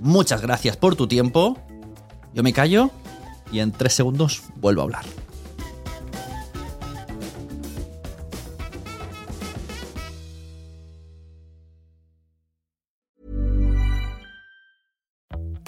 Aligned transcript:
Muchas 0.00 0.42
gracias 0.42 0.76
por 0.76 0.96
tu 0.96 1.06
tiempo. 1.06 1.56
Yo 2.34 2.42
me 2.42 2.52
callo 2.52 2.90
y 3.50 3.60
en 3.60 3.72
tres 3.72 3.94
segundos 3.94 4.42
vuelvo 4.56 4.82
a 4.82 4.84
hablar. 4.84 5.04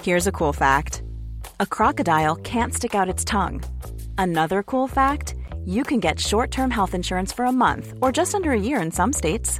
Here's 0.01 0.27
a 0.27 0.31
cool 0.31 0.53
fact 0.53 1.03
a 1.59 1.65
crocodile 1.65 2.35
can't 2.37 2.73
stick 2.73 2.95
out 2.95 3.09
its 3.09 3.25
tongue. 3.25 3.61
Another 4.17 4.63
cool 4.63 4.87
fact 4.87 5.35
you 5.65 5.83
can 5.83 5.99
get 5.99 6.19
short 6.19 6.51
term 6.51 6.71
health 6.71 6.93
insurance 6.95 7.33
for 7.33 7.45
a 7.45 7.51
month 7.51 7.93
or 8.01 8.11
just 8.11 8.33
under 8.33 8.51
a 8.51 8.59
year 8.59 8.81
in 8.81 8.91
some 8.91 9.13
states. 9.13 9.59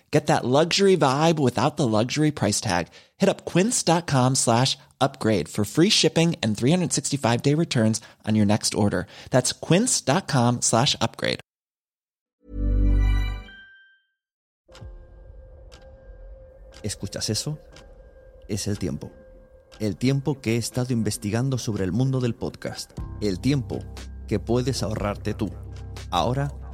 Get 0.11 0.27
that 0.27 0.43
luxury 0.45 0.97
vibe 0.97 1.39
without 1.39 1.77
the 1.77 1.87
luxury 1.87 2.31
price 2.31 2.59
tag. 2.59 2.89
Hit 3.17 3.29
up 3.29 3.45
quince.com 3.45 4.35
slash 4.35 4.77
upgrade 4.99 5.47
for 5.47 5.63
free 5.63 5.89
shipping 5.89 6.35
and 6.43 6.57
365 6.57 7.41
day 7.41 7.55
returns 7.55 8.01
on 8.27 8.35
your 8.35 8.45
next 8.45 8.75
order. 8.75 9.07
That's 9.31 9.53
quince.com 9.53 10.61
slash 10.61 10.95
upgrade. 10.99 11.39
¿Escuchas 16.83 17.29
eso? 17.29 17.59
Es 18.49 18.67
el 18.67 18.79
tiempo. 18.79 19.11
El 19.79 19.97
tiempo 19.97 20.41
que 20.41 20.55
he 20.55 20.57
estado 20.57 20.93
investigando 20.93 21.57
sobre 21.57 21.85
el 21.85 21.91
mundo 21.91 22.19
del 22.19 22.35
podcast. 22.35 22.91
El 23.21 23.39
tiempo 23.39 23.79
que 24.27 24.39
puedes 24.39 24.83
ahorrarte 24.83 25.33
tú. 25.33 25.51
Ahora 26.09 26.51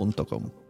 podcaster.com. 0.00 0.69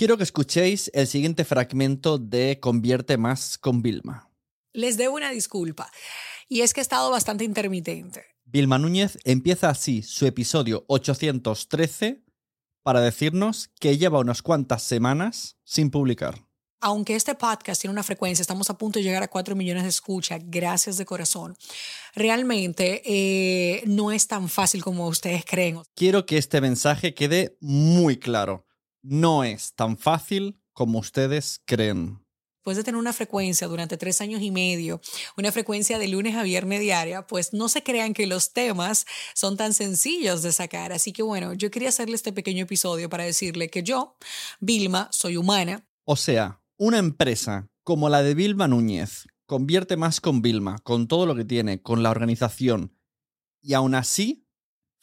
Quiero 0.00 0.16
que 0.16 0.22
escuchéis 0.22 0.90
el 0.94 1.06
siguiente 1.06 1.44
fragmento 1.44 2.16
de 2.16 2.58
Convierte 2.58 3.18
más 3.18 3.58
con 3.58 3.82
Vilma. 3.82 4.30
Les 4.72 4.96
debo 4.96 5.16
una 5.16 5.28
disculpa. 5.28 5.92
Y 6.48 6.62
es 6.62 6.72
que 6.72 6.80
he 6.80 6.82
estado 6.82 7.10
bastante 7.10 7.44
intermitente. 7.44 8.24
Vilma 8.46 8.78
Núñez 8.78 9.18
empieza 9.24 9.68
así 9.68 10.00
su 10.02 10.24
episodio 10.24 10.86
813 10.86 12.24
para 12.82 13.02
decirnos 13.02 13.68
que 13.78 13.98
lleva 13.98 14.20
unas 14.20 14.40
cuantas 14.40 14.84
semanas 14.84 15.58
sin 15.64 15.90
publicar. 15.90 16.46
Aunque 16.80 17.14
este 17.14 17.34
podcast 17.34 17.82
tiene 17.82 17.92
una 17.92 18.02
frecuencia, 18.02 18.40
estamos 18.40 18.70
a 18.70 18.78
punto 18.78 18.98
de 18.98 19.02
llegar 19.02 19.22
a 19.22 19.28
4 19.28 19.54
millones 19.54 19.82
de 19.82 19.90
escuchas, 19.90 20.40
gracias 20.46 20.96
de 20.96 21.04
corazón. 21.04 21.58
Realmente 22.14 23.02
eh, 23.04 23.82
no 23.84 24.12
es 24.12 24.26
tan 24.28 24.48
fácil 24.48 24.82
como 24.82 25.06
ustedes 25.08 25.44
creen. 25.44 25.82
Quiero 25.94 26.24
que 26.24 26.38
este 26.38 26.62
mensaje 26.62 27.12
quede 27.12 27.58
muy 27.60 28.18
claro. 28.18 28.64
No 29.02 29.44
es 29.44 29.74
tan 29.74 29.96
fácil 29.96 30.60
como 30.72 30.98
ustedes 30.98 31.60
creen. 31.64 32.24
Después 32.60 32.76
de 32.76 32.84
tener 32.84 32.98
una 32.98 33.14
frecuencia 33.14 33.66
durante 33.68 33.96
tres 33.96 34.20
años 34.20 34.42
y 34.42 34.50
medio, 34.50 35.00
una 35.38 35.50
frecuencia 35.50 35.98
de 35.98 36.08
lunes 36.08 36.36
a 36.36 36.42
viernes 36.42 36.80
diaria, 36.80 37.26
pues 37.26 37.54
no 37.54 37.70
se 37.70 37.82
crean 37.82 38.12
que 38.12 38.26
los 38.26 38.52
temas 38.52 39.06
son 39.34 39.56
tan 39.56 39.72
sencillos 39.72 40.42
de 40.42 40.52
sacar. 40.52 40.92
Así 40.92 41.14
que 41.14 41.22
bueno, 41.22 41.54
yo 41.54 41.70
quería 41.70 41.88
hacerle 41.88 42.16
este 42.16 42.34
pequeño 42.34 42.64
episodio 42.64 43.08
para 43.08 43.24
decirle 43.24 43.70
que 43.70 43.82
yo, 43.82 44.18
Vilma, 44.60 45.08
soy 45.10 45.38
humana. 45.38 45.88
O 46.04 46.16
sea, 46.16 46.60
una 46.76 46.98
empresa 46.98 47.70
como 47.82 48.10
la 48.10 48.22
de 48.22 48.34
Vilma 48.34 48.68
Núñez 48.68 49.26
convierte 49.46 49.96
más 49.96 50.20
con 50.20 50.42
Vilma, 50.42 50.78
con 50.80 51.08
todo 51.08 51.24
lo 51.24 51.34
que 51.34 51.46
tiene, 51.46 51.80
con 51.80 52.02
la 52.02 52.10
organización, 52.10 52.94
y 53.62 53.72
aún 53.72 53.94
así 53.94 54.46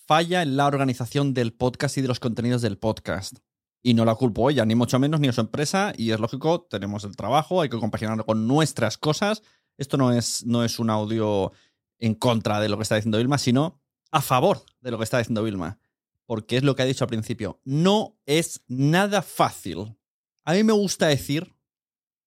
falla 0.05 0.41
en 0.43 0.57
la 0.57 0.67
organización 0.67 1.33
del 1.33 1.53
podcast 1.53 1.97
y 1.97 2.01
de 2.01 2.07
los 2.07 2.19
contenidos 2.19 2.61
del 2.61 2.77
podcast. 2.77 3.39
Y 3.83 3.93
no 3.93 4.05
la 4.05 4.15
culpo 4.15 4.49
ella, 4.49 4.65
ni 4.65 4.75
mucho 4.75 4.99
menos, 4.99 5.19
ni 5.19 5.27
a 5.27 5.33
su 5.33 5.41
empresa. 5.41 5.93
Y 5.95 6.11
es 6.11 6.19
lógico, 6.19 6.61
tenemos 6.69 7.03
el 7.03 7.15
trabajo, 7.15 7.61
hay 7.61 7.69
que 7.69 7.79
compaginarlo 7.79 8.25
con 8.25 8.47
nuestras 8.47 8.97
cosas. 8.97 9.43
Esto 9.77 9.97
no 9.97 10.11
es, 10.11 10.45
no 10.45 10.63
es 10.63 10.79
un 10.79 10.89
audio 10.89 11.51
en 11.99 12.15
contra 12.15 12.59
de 12.59 12.69
lo 12.69 12.77
que 12.77 12.83
está 12.83 12.95
diciendo 12.95 13.17
Vilma, 13.17 13.37
sino 13.37 13.81
a 14.11 14.21
favor 14.21 14.63
de 14.81 14.91
lo 14.91 14.97
que 14.97 15.03
está 15.03 15.19
diciendo 15.19 15.43
Vilma. 15.43 15.79
Porque 16.25 16.57
es 16.57 16.63
lo 16.63 16.75
que 16.75 16.81
ha 16.81 16.85
dicho 16.85 17.03
al 17.03 17.09
principio. 17.09 17.61
No 17.63 18.17
es 18.25 18.63
nada 18.67 19.21
fácil. 19.21 19.97
A 20.43 20.53
mí 20.53 20.63
me 20.63 20.73
gusta 20.73 21.07
decir, 21.07 21.55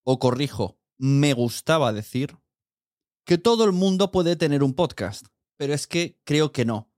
o 0.04 0.18
corrijo, 0.18 0.78
me 0.96 1.34
gustaba 1.34 1.92
decir 1.92 2.36
que 3.24 3.38
todo 3.38 3.64
el 3.64 3.72
mundo 3.72 4.10
puede 4.10 4.36
tener 4.36 4.62
un 4.62 4.74
podcast, 4.74 5.26
pero 5.56 5.74
es 5.74 5.86
que 5.86 6.18
creo 6.24 6.52
que 6.52 6.64
no, 6.64 6.90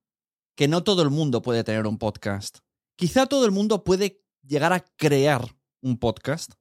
que 0.55 0.69
no 0.69 0.83
todo 0.83 1.03
el 1.03 1.11
mundo 1.11 1.43
puede 1.43 1.65
tener 1.65 1.87
un 1.87 1.99
podcast. 1.99 2.59
Quizá 2.97 3.27
todo 3.27 3.45
el 3.45 3.51
mundo 3.51 3.85
puede 3.85 4.22
llegar 4.43 4.73
a 4.73 4.81
crear 4.81 5.57
un 5.81 5.99
podcast, 5.99 6.55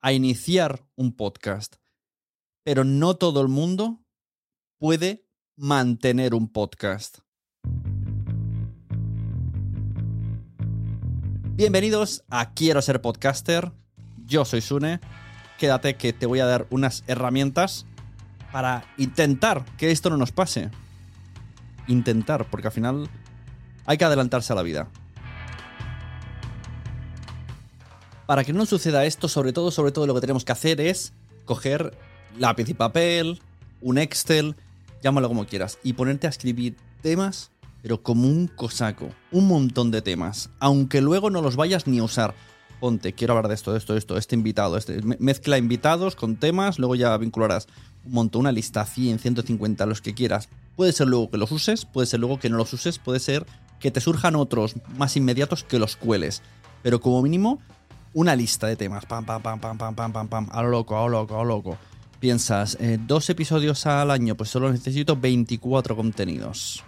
a 0.00 0.12
iniciar 0.12 0.84
un 0.96 1.14
podcast, 1.14 1.76
pero 2.64 2.84
no 2.84 3.14
todo 3.14 3.42
el 3.42 3.48
mundo 3.48 4.02
puede 4.78 5.26
mantener 5.56 6.34
un 6.34 6.48
podcast. 6.48 7.18
Bienvenidos 11.54 12.24
a 12.28 12.52
Quiero 12.52 12.82
ser 12.82 13.00
podcaster. 13.00 13.72
Yo 14.24 14.44
soy 14.44 14.60
Sune. 14.60 15.00
Quédate 15.58 15.96
que 15.96 16.12
te 16.12 16.26
voy 16.26 16.40
a 16.40 16.46
dar 16.46 16.66
unas 16.70 17.04
herramientas 17.06 17.86
para 18.52 18.84
intentar 18.98 19.64
que 19.76 19.90
esto 19.90 20.10
no 20.10 20.16
nos 20.18 20.32
pase. 20.32 20.70
Intentar, 21.86 22.50
porque 22.50 22.68
al 22.68 22.72
final 22.72 23.08
hay 23.86 23.96
que 23.96 24.04
adelantarse 24.04 24.52
a 24.52 24.56
la 24.56 24.62
vida. 24.62 24.90
Para 28.26 28.42
que 28.42 28.52
no 28.52 28.66
suceda 28.66 29.04
esto, 29.04 29.28
sobre 29.28 29.52
todo, 29.52 29.70
sobre 29.70 29.92
todo 29.92 30.06
lo 30.06 30.14
que 30.14 30.20
tenemos 30.20 30.44
que 30.44 30.52
hacer 30.52 30.80
es 30.80 31.12
coger 31.44 31.96
lápiz 32.38 32.68
y 32.68 32.74
papel, 32.74 33.40
un 33.80 33.98
Excel, 33.98 34.56
llámalo 35.02 35.28
como 35.28 35.46
quieras, 35.46 35.78
y 35.84 35.92
ponerte 35.92 36.26
a 36.26 36.30
escribir 36.30 36.76
temas, 37.02 37.52
pero 37.82 38.02
como 38.02 38.26
un 38.26 38.48
cosaco, 38.48 39.10
un 39.30 39.46
montón 39.46 39.92
de 39.92 40.02
temas, 40.02 40.50
aunque 40.58 41.00
luego 41.00 41.30
no 41.30 41.40
los 41.40 41.54
vayas 41.54 41.86
ni 41.86 42.00
a 42.00 42.02
usar. 42.04 42.34
Ponte, 42.80 43.14
quiero 43.14 43.32
hablar 43.32 43.48
de 43.48 43.54
esto, 43.54 43.72
de 43.72 43.78
esto, 43.78 43.92
de 43.92 44.00
esto, 44.00 44.18
este 44.18 44.34
invitado, 44.34 44.76
este, 44.76 45.00
mezcla 45.02 45.56
invitados 45.56 46.16
con 46.16 46.36
temas, 46.36 46.78
luego 46.78 46.94
ya 46.94 47.16
vincularás 47.16 47.68
un 48.04 48.12
montón, 48.12 48.40
una 48.40 48.52
lista, 48.52 48.84
100, 48.84 49.20
150, 49.20 49.86
los 49.86 50.02
que 50.02 50.14
quieras. 50.14 50.48
Puede 50.74 50.92
ser 50.92 51.06
luego 51.06 51.30
que 51.30 51.38
los 51.38 51.52
uses, 51.52 51.86
puede 51.86 52.06
ser 52.06 52.20
luego 52.20 52.38
que 52.38 52.50
no 52.50 52.56
los 52.56 52.72
uses, 52.72 52.98
puede 52.98 53.20
ser 53.20 53.46
que 53.80 53.90
te 53.90 54.00
surjan 54.00 54.36
otros 54.36 54.74
más 54.98 55.16
inmediatos 55.16 55.64
que 55.64 55.78
los 55.78 55.96
cueles. 55.96 56.42
Pero 56.82 57.00
como 57.00 57.22
mínimo, 57.22 57.60
una 58.16 58.34
lista 58.34 58.66
de 58.66 58.76
temas. 58.76 59.04
Pam, 59.04 59.24
pam, 59.24 59.42
pam, 59.42 59.60
pam, 59.60 59.76
pam, 59.76 59.94
pam, 59.94 60.12
pam, 60.12 60.28
pam. 60.28 60.48
A 60.50 60.62
lo 60.62 60.70
loco, 60.70 60.96
a 60.96 61.02
lo 61.02 61.08
loco, 61.08 61.34
a 61.34 61.38
lo 61.38 61.44
loco. 61.44 61.78
Piensas, 62.18 62.78
eh, 62.80 62.98
dos 62.98 63.28
episodios 63.28 63.84
al 63.84 64.10
año, 64.10 64.34
pues 64.34 64.48
solo 64.48 64.72
necesito 64.72 65.16
24 65.16 65.94
contenidos. 65.94 66.82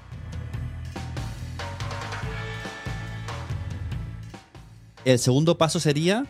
El 5.04 5.18
segundo 5.18 5.58
paso 5.58 5.78
sería 5.80 6.24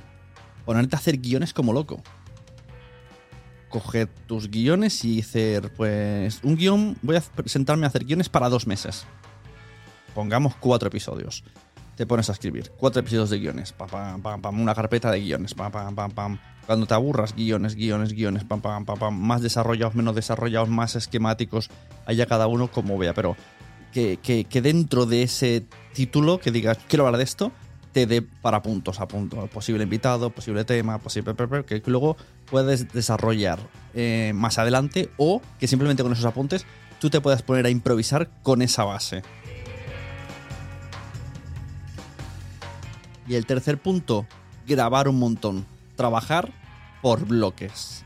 ponerte 0.65 0.97
a 0.97 0.99
hacer 0.99 1.19
guiones 1.19 1.55
como 1.55 1.73
loco. 1.73 2.03
Coger 3.69 4.09
tus 4.27 4.50
guiones 4.50 5.05
y 5.05 5.21
hacer, 5.21 5.73
pues, 5.75 6.41
un 6.43 6.56
guion. 6.56 6.97
Voy 7.03 7.17
a 7.17 7.23
sentarme 7.47 7.87
a 7.87 7.89
hacer 7.89 8.05
guiones 8.05 8.29
para 8.29 8.49
dos 8.49 8.67
meses. 8.67 9.06
Pongamos 10.12 10.56
cuatro 10.56 10.89
episodios 10.89 11.45
te 11.99 12.06
pones 12.06 12.29
a 12.29 12.33
escribir. 12.33 12.71
Cuatro 12.77 13.00
episodios 13.00 13.29
de 13.29 13.41
guiones, 13.41 13.73
pam, 13.73 13.89
pam, 13.89 14.23
pam, 14.23 14.41
pam, 14.41 14.61
una 14.61 14.73
carpeta 14.73 15.11
de 15.11 15.21
guiones, 15.21 15.55
pam, 15.55 15.73
pam, 15.73 15.97
pam, 15.97 16.12
pam. 16.12 16.39
Cuando 16.65 16.87
te 16.87 16.95
aburras, 16.95 17.35
guiones, 17.35 17.75
guiones, 17.75 18.12
guiones, 18.12 18.45
pam, 18.45 18.61
pam, 18.61 18.85
pam, 18.85 18.97
pam. 18.97 19.19
Más 19.19 19.43
desarrollados, 19.43 19.97
menos 19.97 20.15
desarrollados, 20.15 20.69
más 20.69 20.95
esquemáticos, 20.95 21.71
haya 22.06 22.27
cada 22.27 22.47
uno 22.47 22.71
como 22.71 22.99
vea, 22.99 23.15
pero 23.15 23.37
que, 23.93 24.17
que, 24.17 24.62
dentro 24.62 25.06
de 25.06 25.25
ese 25.25 25.67
título 25.93 26.39
que 26.39 26.53
digas, 26.53 26.79
quiero 26.87 27.05
hablar 27.05 27.19
de 27.19 27.25
esto, 27.25 27.50
te 27.91 28.06
dé 28.06 28.23
para 28.23 28.62
puntos 28.62 29.00
a 29.00 29.09
punto. 29.09 29.49
Posible 29.49 29.83
invitado, 29.83 30.31
posible 30.31 30.65
tema, 30.65 30.99
posible... 30.99 31.35
que 31.67 31.83
luego 31.87 32.17
puedes 32.49 32.93
desarrollar 32.93 33.59
eh, 33.95 34.31
más 34.37 34.59
adelante 34.59 35.11
o 35.17 35.43
que 35.59 35.67
simplemente 35.67 36.05
con 36.05 36.12
esos 36.12 36.27
apuntes 36.27 36.65
tú 37.00 37.11
te 37.11 37.21
puedas 37.21 37.43
poner 37.43 37.67
a 37.67 37.71
improvisar 37.71 38.29
con 38.43 38.62
esa 38.62 38.85
base. 38.85 39.23
Y 43.29 43.35
el 43.35 43.45
tercer 43.45 43.77
punto, 43.81 44.27
grabar 44.67 45.07
un 45.07 45.19
montón. 45.19 45.67
Trabajar 45.97 46.51
por 47.03 47.27
bloques. 47.27 48.05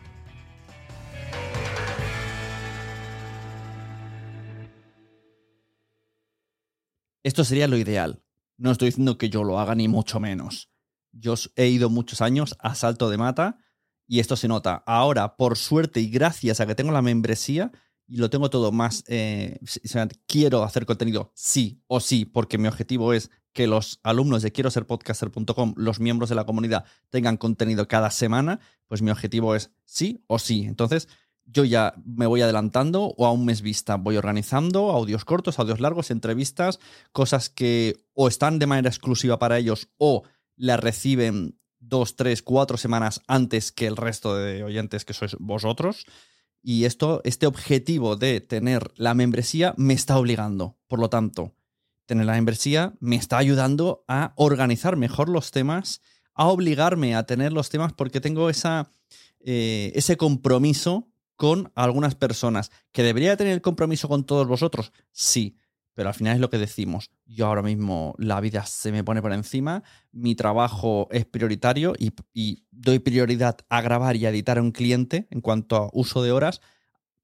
Esto 7.23 7.45
sería 7.45 7.69
lo 7.69 7.77
ideal. 7.77 8.25
No 8.59 8.73
estoy 8.73 8.89
diciendo 8.89 9.17
que 9.17 9.31
yo 9.31 9.45
lo 9.45 9.61
haga 9.61 9.77
ni 9.77 9.87
mucho 9.87 10.19
menos. 10.19 10.71
Yo 11.13 11.35
he 11.55 11.69
ido 11.69 11.89
muchos 11.89 12.21
años 12.21 12.57
a 12.59 12.75
salto 12.75 13.09
de 13.09 13.19
mata 13.19 13.59
y 14.09 14.19
esto 14.19 14.35
se 14.35 14.49
nota. 14.49 14.83
Ahora, 14.87 15.37
por 15.37 15.57
suerte 15.57 16.01
y 16.01 16.11
gracias 16.11 16.59
a 16.61 16.67
que 16.67 16.75
tengo 16.75 16.91
la 16.91 17.03
membresía 17.03 17.71
y 18.09 18.17
lo 18.17 18.29
tengo 18.29 18.51
todo 18.51 18.73
más... 18.73 19.05
Eh, 19.07 19.61
quiero 20.27 20.65
hacer 20.65 20.85
contenido 20.85 21.31
sí 21.37 21.81
o 21.87 22.01
sí 22.01 22.25
porque 22.25 22.59
mi 22.59 22.67
objetivo 22.67 23.13
es 23.13 23.31
que 23.53 23.67
los 23.67 24.01
alumnos 24.03 24.43
de 24.43 24.53
quiero 24.53 24.71
ser 24.71 24.87
podcaster.com, 24.87 25.75
los 25.77 26.01
miembros 26.01 26.29
de 26.29 26.35
la 26.37 26.45
comunidad, 26.45 26.85
tengan 27.11 27.37
contenido 27.37 27.87
cada 27.89 28.11
semana, 28.11 28.61
pues 28.87 29.03
mi 29.03 29.11
objetivo 29.11 29.55
es 29.55 29.71
sí 29.85 30.25
o 30.27 30.39
sí. 30.39 30.65
Entonces, 30.65 31.09
yo 31.45 31.65
ya 31.65 31.95
me 32.05 32.27
voy 32.27 32.41
adelantando 32.41 33.15
o 33.17 33.27
a 33.27 33.33
un 33.33 33.45
mes 33.45 33.63
vista 33.63 33.97
voy 33.97 34.17
organizando 34.17 34.91
audios 34.91 35.25
cortos, 35.25 35.59
audios 35.59 35.81
largos, 35.81 36.11
entrevistas, 36.11 36.79
cosas 37.13 37.49
que 37.49 37.97
o 38.15 38.29
están 38.29 38.59
de 38.59 38.67
manera 38.67 38.89
exclusiva 38.89 39.39
para 39.39 39.59
ellos 39.59 39.89
o 39.99 40.23
las 40.57 40.81
reciben 40.81 41.59
dos, 41.79 42.17
tres, 42.17 42.43
cuatro 42.43 42.77
semanas 42.77 43.21
antes 43.27 43.73
que 43.73 43.87
el 43.87 43.97
resto 43.97 44.37
de 44.37 44.63
oyentes 44.63 45.05
que 45.05 45.15
sois 45.15 45.37
vosotros. 45.39 46.07
Y 46.63 46.85
esto, 46.85 47.21
este 47.25 47.47
objetivo 47.47 48.15
de 48.17 48.41
tener 48.41 48.93
la 48.95 49.15
membresía 49.15 49.75
me 49.77 49.95
está 49.95 50.17
obligando. 50.17 50.79
Por 50.87 51.01
lo 51.01 51.11
tanto, 51.11 51.57
tener 52.13 52.27
la 52.27 52.35
membresía 52.35 52.93
me 53.01 53.17
está 53.17 53.39
ayudando 53.39 54.05
a 54.07 54.35
organizar 54.37 54.97
mejor 54.97 55.31
los 55.31 55.51
temas, 55.51 56.03
a 56.35 56.49
obligarme 56.49 57.15
a 57.15 57.25
tener 57.25 57.55
los 57.55 57.71
temas 57.71 57.95
porque 57.95 58.21
tengo 58.21 58.51
esa, 58.51 58.91
eh, 59.41 59.93
ese 59.95 60.19
compromiso 60.19 61.09
con 61.37 61.73
algunas 61.75 62.15
personas. 62.15 62.71
¿Que 62.93 63.03
debería 63.03 63.39
tener 63.39 63.55
el 63.55 63.63
compromiso 63.63 64.09
con 64.09 64.25
todos 64.25 64.47
vosotros? 64.47 64.93
Sí, 65.11 65.57
pero 65.95 66.11
al 66.11 66.15
final 66.15 66.35
es 66.35 66.41
lo 66.41 66.51
que 66.51 66.59
decimos. 66.59 67.11
Yo 67.25 67.47
ahora 67.47 67.63
mismo 67.63 68.15
la 68.19 68.43
vida 68.43 68.67
se 68.67 68.93
me 68.93 69.05
pone 69.05 69.23
por 69.23 69.33
encima, 69.33 69.83
mi 70.11 70.35
trabajo 70.35 71.09
es 71.13 71.25
prioritario 71.25 71.95
y, 71.99 72.13
y 72.35 72.67
doy 72.71 72.99
prioridad 72.99 73.57
a 73.71 73.81
grabar 73.81 74.17
y 74.17 74.27
a 74.27 74.31
editar 74.31 74.59
a 74.59 74.63
un 74.63 74.73
cliente 74.73 75.29
en 75.31 75.41
cuanto 75.41 75.77
a 75.77 75.89
uso 75.95 76.23
de 76.23 76.33
horas 76.33 76.61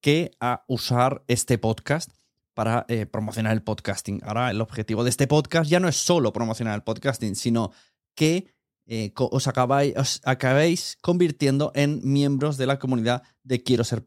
que 0.01 0.31
a 0.41 0.65
usar 0.67 1.25
este 1.27 1.59
podcast 1.59 2.11
para 2.59 2.87
eh, 2.89 3.07
promocionar 3.07 3.53
el 3.53 3.63
podcasting. 3.63 4.21
Ahora 4.25 4.51
el 4.51 4.61
objetivo 4.61 5.05
de 5.05 5.11
este 5.11 5.29
podcast 5.29 5.71
ya 5.71 5.79
no 5.79 5.87
es 5.87 5.95
solo 5.95 6.33
promocionar 6.33 6.75
el 6.75 6.83
podcasting, 6.83 7.37
sino 7.37 7.71
que 8.17 8.53
eh, 8.85 9.13
os, 9.15 9.47
acabáis, 9.47 10.21
acabéis, 10.25 10.99
convirtiendo 11.01 11.71
en 11.77 12.01
miembros 12.03 12.57
de 12.57 12.67
la 12.67 12.81
comunidad 12.81 13.23
de 13.45 13.63
quiero 13.63 13.85
ser. 13.85 14.03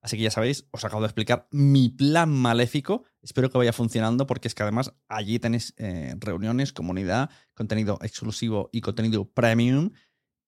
Así 0.00 0.16
que 0.16 0.24
ya 0.24 0.32
sabéis, 0.32 0.66
os 0.72 0.84
acabo 0.84 1.02
de 1.02 1.06
explicar 1.06 1.46
mi 1.52 1.88
plan 1.88 2.30
maléfico. 2.30 3.04
Espero 3.22 3.48
que 3.48 3.58
vaya 3.58 3.72
funcionando 3.72 4.26
porque 4.26 4.48
es 4.48 4.56
que 4.56 4.64
además 4.64 4.92
allí 5.06 5.38
tenéis 5.38 5.72
eh, 5.76 6.16
reuniones, 6.18 6.72
comunidad, 6.72 7.30
contenido 7.54 8.00
exclusivo 8.02 8.70
y 8.72 8.80
contenido 8.80 9.30
premium. 9.30 9.92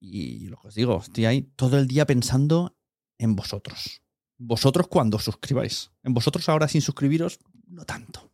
Y 0.00 0.48
lo 0.48 0.56
que 0.56 0.66
os 0.66 0.74
digo, 0.74 0.98
estoy 1.00 1.26
ahí 1.26 1.42
todo 1.54 1.78
el 1.78 1.86
día 1.86 2.06
pensando 2.06 2.76
en 3.18 3.36
vosotros 3.36 4.01
vosotros 4.44 4.88
cuando 4.88 5.18
suscribáis. 5.18 5.90
En 6.02 6.14
vosotros 6.14 6.49
ahora 6.49 6.68
sin 6.68 6.82
suscribiros, 6.82 7.38
no 7.66 7.84
tanto. 7.84 8.30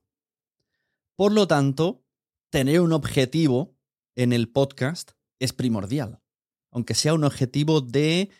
Por 1.16 1.32
lo 1.32 1.46
tanto, 1.46 2.04
tener 2.50 2.80
un 2.80 2.92
objetivo 2.92 3.76
en 4.16 4.32
el 4.32 4.48
podcast 4.48 5.12
es 5.38 5.52
primordial. 5.52 6.20
Aunque 6.70 6.94
sea 6.94 7.14
un 7.14 7.24
objetivo 7.24 7.80
de 7.80 8.30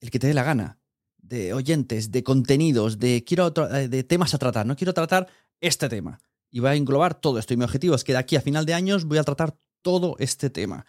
el 0.00 0.10
que 0.10 0.18
te 0.18 0.26
dé 0.26 0.34
la 0.34 0.42
gana, 0.42 0.78
de 1.16 1.54
oyentes, 1.54 2.10
de 2.10 2.22
contenidos, 2.22 2.98
de 2.98 3.24
quiero 3.24 3.52
eh, 3.72 3.88
de 3.88 4.04
temas 4.04 4.34
a 4.34 4.38
tratar. 4.38 4.66
No 4.66 4.76
quiero 4.76 4.92
tratar 4.92 5.28
este 5.60 5.88
tema. 5.88 6.20
Y 6.50 6.60
va 6.60 6.70
a 6.70 6.76
englobar 6.76 7.14
todo 7.14 7.38
esto. 7.38 7.54
Y 7.54 7.56
mi 7.56 7.64
objetivo 7.64 7.94
es 7.94 8.04
que 8.04 8.12
de 8.12 8.18
aquí 8.18 8.36
a 8.36 8.42
final 8.42 8.66
de 8.66 8.74
años 8.74 9.06
voy 9.06 9.18
a 9.18 9.24
tratar 9.24 9.56
todo 9.82 10.16
este 10.18 10.50
tema. 10.50 10.84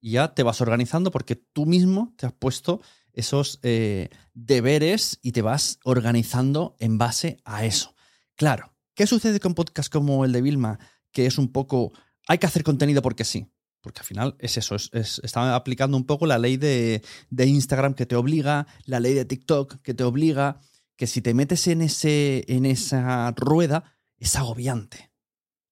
Y 0.00 0.12
ya 0.12 0.34
te 0.34 0.42
vas 0.42 0.60
organizando 0.60 1.10
porque 1.10 1.36
tú 1.36 1.64
mismo 1.64 2.12
te 2.16 2.26
has 2.26 2.32
puesto 2.32 2.80
esos 3.16 3.58
eh, 3.62 4.10
deberes 4.34 5.18
y 5.22 5.32
te 5.32 5.42
vas 5.42 5.80
organizando 5.82 6.76
en 6.78 6.98
base 6.98 7.38
a 7.44 7.64
eso. 7.64 7.96
Claro, 8.36 8.74
¿qué 8.94 9.06
sucede 9.06 9.40
con 9.40 9.54
podcasts 9.54 9.90
como 9.90 10.24
el 10.24 10.32
de 10.32 10.42
Vilma? 10.42 10.78
Que 11.10 11.26
es 11.26 11.38
un 11.38 11.50
poco, 11.50 11.92
hay 12.28 12.38
que 12.38 12.46
hacer 12.46 12.62
contenido 12.62 13.02
porque 13.02 13.24
sí. 13.24 13.48
Porque 13.80 14.00
al 14.00 14.06
final 14.06 14.36
es 14.40 14.56
eso, 14.56 14.74
es, 14.74 14.90
está 14.92 15.54
aplicando 15.54 15.96
un 15.96 16.06
poco 16.06 16.26
la 16.26 16.38
ley 16.38 16.56
de, 16.56 17.02
Instagram 17.38 17.94
que 17.94 18.04
te 18.04 18.16
obliga, 18.16 18.66
la 18.84 18.98
ley 18.98 19.14
de 19.14 19.24
TikTok 19.24 19.80
que 19.80 19.94
te 19.94 20.02
obliga, 20.02 20.60
que 20.96 21.06
si 21.06 21.22
te 21.22 21.34
metes 21.34 21.68
en, 21.68 21.82
ese, 21.82 22.44
en 22.48 22.66
esa 22.66 23.30
rueda 23.36 23.84
es 24.18 24.34
agobiante. 24.34 25.12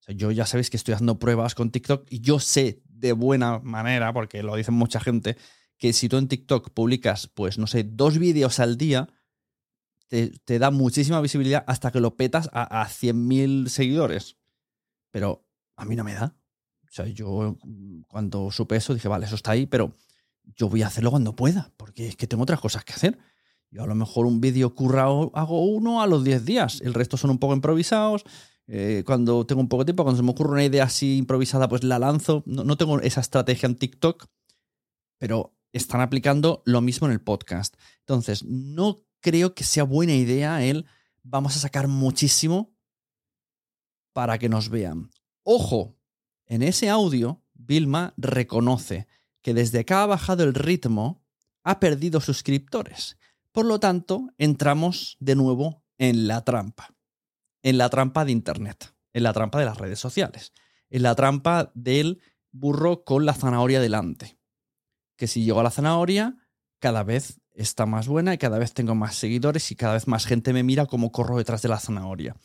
yo 0.06 0.30
ya 0.30 0.46
sabéis 0.46 0.70
que 0.70 0.76
estoy 0.76 0.94
haciendo 0.94 1.18
pruebas 1.18 1.56
con 1.56 1.72
TikTok 1.72 2.06
y 2.08 2.20
yo 2.20 2.38
sé 2.38 2.82
de 2.86 3.12
buena 3.12 3.58
manera, 3.58 4.12
porque 4.12 4.44
lo 4.44 4.54
dicen 4.54 4.74
mucha 4.74 5.00
gente, 5.00 5.36
que 5.78 5.93
si 5.93 6.09
tú 6.09 6.16
en 6.16 6.28
TikTok 6.28 6.71
publicas, 6.71 7.28
pues 7.28 7.59
no 7.59 7.66
sé, 7.66 7.85
dos 7.85 8.19
vídeos 8.19 8.61
al 8.61 8.76
día, 8.76 9.09
te, 10.09 10.59
da 10.59 10.71
muchísima 10.71 11.21
visibilidad 11.21 11.64
hasta 11.66 11.90
que 11.90 12.00
lo 12.00 12.16
petas 12.16 12.49
a, 12.52 12.83
a 12.83 12.88
100.000 12.88 13.69
seguidores. 13.69 14.37
Pero 15.11 15.47
a 15.76 15.85
mí 15.85 15.97
no 15.97 16.04
me 16.04 16.14
da. 16.14 16.37
O 16.83 16.90
sea, 16.90 17.07
yo 17.07 17.57
mm, 17.62 18.02
cuando 18.02 18.50
supe 18.50 18.76
eso 18.76 18.95
dije, 18.95 19.09
vale, 19.09 19.26
eso 19.26 19.35
está 19.35 19.52
ahí, 19.52 19.66
pero 19.66 19.97
yo 20.57 20.69
voy 20.69 20.83
a 20.83 20.87
hacerlo 20.87 21.11
cuando 21.11 21.35
pueda, 21.35 21.73
porque 21.76 22.09
es 22.09 22.16
que 22.16 22.26
tengo 22.26 22.43
otras 22.43 22.61
cosas 22.61 22.85
que 22.85 22.93
hacer. 22.93 23.19
Yo 23.71 23.83
a 23.83 23.87
lo 23.87 23.95
mejor 23.95 24.26
un 24.26 24.40
vídeo 24.40 24.75
currado 24.75 25.33
hago 25.35 25.64
uno 25.64 26.00
a 26.00 26.07
los 26.07 26.23
10 26.23 26.45
días, 26.45 26.81
el 26.83 26.95
resto 26.95 27.16
son 27.16 27.31
un 27.31 27.38
poco 27.38 27.54
improvisados. 27.54 28.25
Eh, 28.66 29.02
cuando 29.04 29.45
tengo 29.45 29.61
un 29.61 29.69
poco 29.69 29.83
de 29.83 29.87
tiempo, 29.87 30.04
cuando 30.04 30.16
se 30.16 30.23
me 30.23 30.31
ocurre 30.31 30.52
una 30.52 30.64
idea 30.64 30.85
así 30.85 31.19
improvisada, 31.19 31.69
pues 31.69 31.83
la 31.83 31.99
lanzo. 31.99 32.43
No, 32.47 32.64
no 32.64 32.76
tengo 32.76 33.00
esa 33.00 33.21
estrategia 33.21 33.66
en 33.66 33.75
TikTok, 33.75 34.26
pero 35.19 35.54
están 35.75 36.00
aplicando 36.00 36.62
lo 36.64 36.81
mismo 36.81 37.07
en 37.07 37.12
el 37.12 37.21
podcast. 37.21 37.76
Entonces, 38.00 38.45
no 38.45 39.02
creo 39.21 39.54
que 39.54 39.64
sea 39.64 39.85
buena 39.85 40.14
idea 40.14 40.64
el 40.64 40.87
vamos 41.23 41.57
a 41.57 41.59
sacar 41.59 41.88
muchísimo 41.88 42.73
para 44.12 44.38
que 44.38 44.49
nos 44.49 44.69
vean. 44.69 45.11
Ojo, 45.43 45.97
en 46.47 46.62
ese 46.62 46.88
audio, 46.88 47.43
Vilma 47.54 48.14
reconoce 48.16 49.09
que 49.43 49.54
desde 49.54 49.85
que 49.85 49.95
ha 49.95 50.07
bajado 50.07 50.45
el 50.45 50.54
ritmo, 50.54 51.23
ha 51.64 51.81
perdido 51.81 52.21
suscriptores. 52.21 53.16
Por 53.52 53.66
lo 53.66 53.81
tanto, 53.81 54.28
entramos 54.38 55.16
de 55.21 55.35
nuevo 55.35 55.83
en 55.99 56.28
la 56.28 56.45
trampa. 56.45 56.95
En 57.62 57.78
la 57.78 57.88
trampa 57.88 58.25
de 58.25 58.33
Internet, 58.33 58.95
en 59.12 59.23
la 59.23 59.33
trampa 59.33 59.59
de 59.59 59.64
las 59.64 59.78
redes 59.78 59.99
sociales, 59.99 60.52
en 60.90 61.02
la 61.02 61.14
trampa 61.14 61.73
del 61.75 62.21
burro 62.52 63.04
con 63.04 63.25
la 63.25 63.35
zanahoria 63.35 63.81
delante. 63.81 64.38
Que 65.16 65.26
si 65.26 65.44
llego 65.44 65.61
a 65.61 65.62
la 65.62 65.71
zanahoria, 65.71 66.37
cada 66.78 67.02
vez 67.02 67.40
está 67.52 67.87
más 67.87 68.09
buena 68.09 68.35
y 68.35 68.38
cada 68.38 68.59
vez 68.59 68.75
tengo 68.75 68.94
más 68.94 69.14
seguidores 69.14 69.71
y 69.71 69.76
cada 69.76 69.94
vez 69.94 70.09
más 70.09 70.26
gente 70.26 70.52
me 70.52 70.62
mira 70.62 70.87
como 70.87 71.12
corro 71.12 71.38
detrás 71.38 71.62
de 71.62 71.68
la 71.68 71.78
zanahoria. 71.78 72.37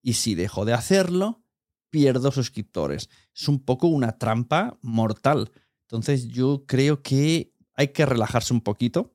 Y 0.00 0.14
si 0.14 0.34
dejo 0.34 0.64
de 0.64 0.72
hacerlo, 0.72 1.44
pierdo 1.90 2.32
suscriptores. 2.32 3.08
Es 3.34 3.48
un 3.48 3.64
poco 3.64 3.86
una 3.86 4.18
trampa 4.18 4.78
mortal. 4.82 5.52
Entonces 5.82 6.28
yo 6.28 6.64
creo 6.66 7.02
que 7.02 7.52
hay 7.74 7.88
que 7.88 8.06
relajarse 8.06 8.54
un 8.54 8.62
poquito. 8.62 9.14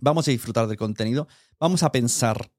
Vamos 0.00 0.26
a 0.26 0.30
disfrutar 0.30 0.66
del 0.66 0.76
contenido. 0.76 1.28
Vamos 1.58 1.82
a 1.82 1.92
pensar 1.92 2.52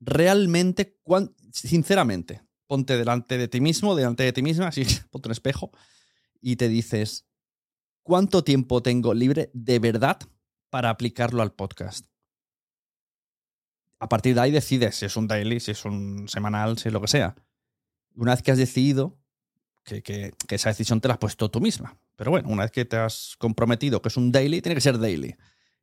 realmente, 0.00 0.98
cuán, 1.02 1.34
sinceramente, 1.52 2.42
ponte 2.66 2.96
delante 2.96 3.36
de 3.36 3.48
ti 3.48 3.60
mismo, 3.60 3.96
delante 3.96 4.22
de 4.22 4.32
ti 4.32 4.42
misma, 4.42 4.68
así, 4.68 4.84
ponte 5.10 5.28
un 5.28 5.32
espejo 5.32 5.72
y 6.40 6.56
te 6.56 6.68
dices, 6.68 7.26
¿cuánto 8.02 8.44
tiempo 8.44 8.82
tengo 8.82 9.14
libre 9.14 9.50
de 9.52 9.78
verdad 9.78 10.18
para 10.70 10.90
aplicarlo 10.90 11.42
al 11.42 11.52
podcast? 11.52 12.06
A 13.98 14.08
partir 14.08 14.34
de 14.34 14.40
ahí 14.40 14.50
decides 14.50 14.96
si 14.96 15.06
es 15.06 15.16
un 15.16 15.28
daily, 15.28 15.60
si 15.60 15.72
es 15.72 15.84
un 15.84 16.26
semanal, 16.28 16.78
si 16.78 16.88
es 16.88 16.92
lo 16.92 17.00
que 17.00 17.08
sea. 17.08 17.34
Una 18.14 18.32
vez 18.32 18.42
que 18.42 18.50
has 18.50 18.58
decidido, 18.58 19.18
que, 19.84 20.32
esa 20.48 20.70
decisión 20.70 21.00
te 21.00 21.08
la 21.08 21.14
has 21.14 21.18
puesto 21.18 21.50
tú 21.50 21.60
misma. 21.60 21.98
Pero 22.16 22.30
bueno, 22.30 22.48
una 22.48 22.62
vez 22.62 22.70
que 22.70 22.84
te 22.84 22.96
has 22.96 23.36
comprometido 23.38 24.00
que 24.00 24.08
es 24.08 24.16
un 24.16 24.32
daily, 24.32 24.62
tiene 24.62 24.74
que 24.74 24.80
ser 24.80 24.98
daily. 24.98 25.36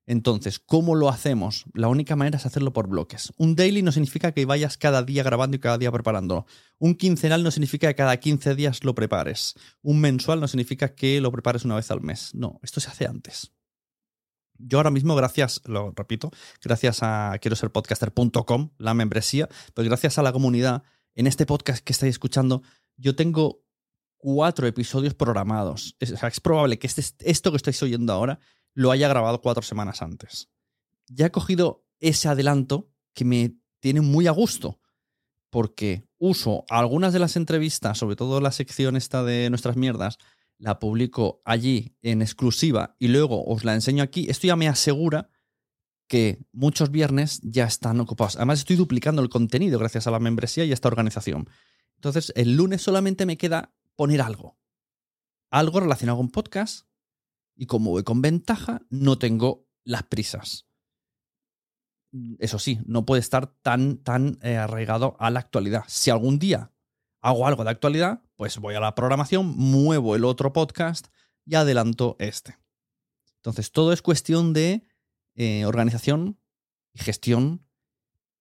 Entonces, 0.07 0.57
¿cómo 0.57 0.95
lo 0.95 1.09
hacemos? 1.09 1.65
La 1.73 1.89
única 1.89 2.15
manera 2.15 2.37
es 2.37 2.45
hacerlo 2.45 2.71
por 2.71 2.87
bloques. 2.87 3.33
Un 3.37 3.55
daily 3.57 3.81
no 3.81 3.91
significa 3.91 4.31
que 4.31 4.45
vayas 4.45 4.77
cada 4.77 5.03
día 5.03 5.21
grabando 5.21 5.57
y 5.57 5.59
cada 5.59 5.77
día 5.77 5.91
preparándolo. 5.91 6.45
Un 6.79 6.95
quincenal 6.95 7.43
no 7.43 7.51
significa 7.51 7.89
que 7.89 7.95
cada 7.95 8.15
15 8.15 8.55
días 8.55 8.85
lo 8.85 8.95
prepares. 8.95 9.55
Un 9.81 9.99
mensual 9.99 10.39
no 10.39 10.47
significa 10.47 10.95
que 10.95 11.19
lo 11.19 11.29
prepares 11.29 11.65
una 11.65 11.75
vez 11.75 11.91
al 11.91 11.99
mes. 11.99 12.33
No, 12.33 12.57
esto 12.63 12.79
se 12.79 12.89
hace 12.89 13.05
antes. 13.05 13.51
Yo 14.57 14.79
ahora 14.79 14.91
mismo, 14.91 15.13
gracias, 15.13 15.61
lo 15.65 15.91
repito, 15.91 16.31
gracias 16.63 16.99
a 17.03 17.37
quiero 17.41 17.55
ser 17.55 17.71
podcaster.com, 17.71 18.71
la 18.77 18.93
membresía, 18.95 19.47
pues 19.75 19.87
gracias 19.87 20.17
a 20.17 20.23
la 20.23 20.31
comunidad, 20.31 20.81
en 21.13 21.27
este 21.27 21.45
podcast 21.45 21.83
que 21.83 21.93
estáis 21.93 22.11
escuchando, 22.11 22.63
yo 22.95 23.15
tengo 23.15 23.61
cuatro 24.17 24.65
episodios 24.67 25.13
programados. 25.13 25.95
Es, 25.99 26.11
o 26.11 26.17
sea, 26.17 26.29
es 26.29 26.39
probable 26.39 26.79
que 26.79 26.87
este, 26.87 27.03
esto 27.29 27.51
que 27.51 27.57
estáis 27.57 27.81
oyendo 27.83 28.13
ahora 28.13 28.39
lo 28.77 28.91
haya 28.91 29.07
grabado 29.07 29.41
cuatro 29.41 29.63
semanas 29.63 30.03
antes. 30.03 30.49
Ya 31.07 31.25
he 31.25 31.31
cogido 31.31 31.83
ese 31.99 32.27
adelanto 32.27 32.91
que 33.15 33.25
me 33.25 33.55
tiene 33.79 34.01
muy 34.01 34.27
a 34.27 34.31
gusto, 34.31 34.79
porque 35.49 36.07
uso 36.19 36.63
algunas 36.69 37.11
de 37.11 37.17
las 37.17 37.37
entrevistas, 37.37 37.97
sobre 37.97 38.15
todo 38.15 38.39
la 38.39 38.51
sección 38.51 38.95
esta 38.95 39.23
de 39.23 39.49
nuestras 39.49 39.77
mierdas, 39.77 40.19
la 40.59 40.77
publico 40.77 41.41
allí 41.43 41.95
en 42.03 42.21
exclusiva 42.21 42.95
y 42.99 43.07
luego 43.07 43.43
os 43.45 43.63
la 43.63 43.73
enseño 43.73 44.03
aquí. 44.03 44.27
Esto 44.29 44.45
ya 44.45 44.55
me 44.55 44.67
asegura 44.67 45.31
que 46.07 46.45
muchos 46.51 46.91
viernes 46.91 47.39
ya 47.41 47.65
están 47.65 47.99
ocupados. 47.99 48.35
Además, 48.35 48.59
estoy 48.59 48.75
duplicando 48.75 49.23
el 49.23 49.29
contenido 49.29 49.79
gracias 49.79 50.05
a 50.05 50.11
la 50.11 50.19
membresía 50.19 50.65
y 50.65 50.69
a 50.69 50.75
esta 50.75 50.87
organización. 50.87 51.49
Entonces, 51.95 52.31
el 52.35 52.55
lunes 52.55 52.83
solamente 52.83 53.25
me 53.25 53.39
queda 53.39 53.73
poner 53.95 54.21
algo. 54.21 54.55
Algo 55.49 55.79
relacionado 55.79 56.19
con 56.19 56.29
podcast. 56.29 56.85
Y 57.57 57.65
como 57.65 57.91
voy 57.91 58.03
con 58.03 58.21
ventaja, 58.21 58.81
no 58.89 59.17
tengo 59.17 59.67
las 59.83 60.03
prisas. 60.03 60.67
Eso 62.39 62.59
sí, 62.59 62.79
no 62.85 63.05
puede 63.05 63.19
estar 63.19 63.47
tan, 63.47 63.97
tan 63.97 64.39
eh, 64.41 64.55
arraigado 64.55 65.17
a 65.19 65.29
la 65.29 65.39
actualidad. 65.39 65.83
Si 65.87 66.09
algún 66.09 66.39
día 66.39 66.71
hago 67.21 67.47
algo 67.47 67.63
de 67.63 67.71
actualidad, 67.71 68.21
pues 68.35 68.59
voy 68.59 68.75
a 68.75 68.79
la 68.79 68.95
programación, 68.95 69.47
muevo 69.57 70.15
el 70.15 70.23
otro 70.23 70.53
podcast 70.53 71.07
y 71.45 71.55
adelanto 71.55 72.15
este. 72.19 72.57
Entonces, 73.37 73.71
todo 73.71 73.91
es 73.91 74.01
cuestión 74.01 74.53
de 74.53 74.87
eh, 75.35 75.65
organización 75.65 76.39
y 76.93 76.99
gestión. 76.99 77.66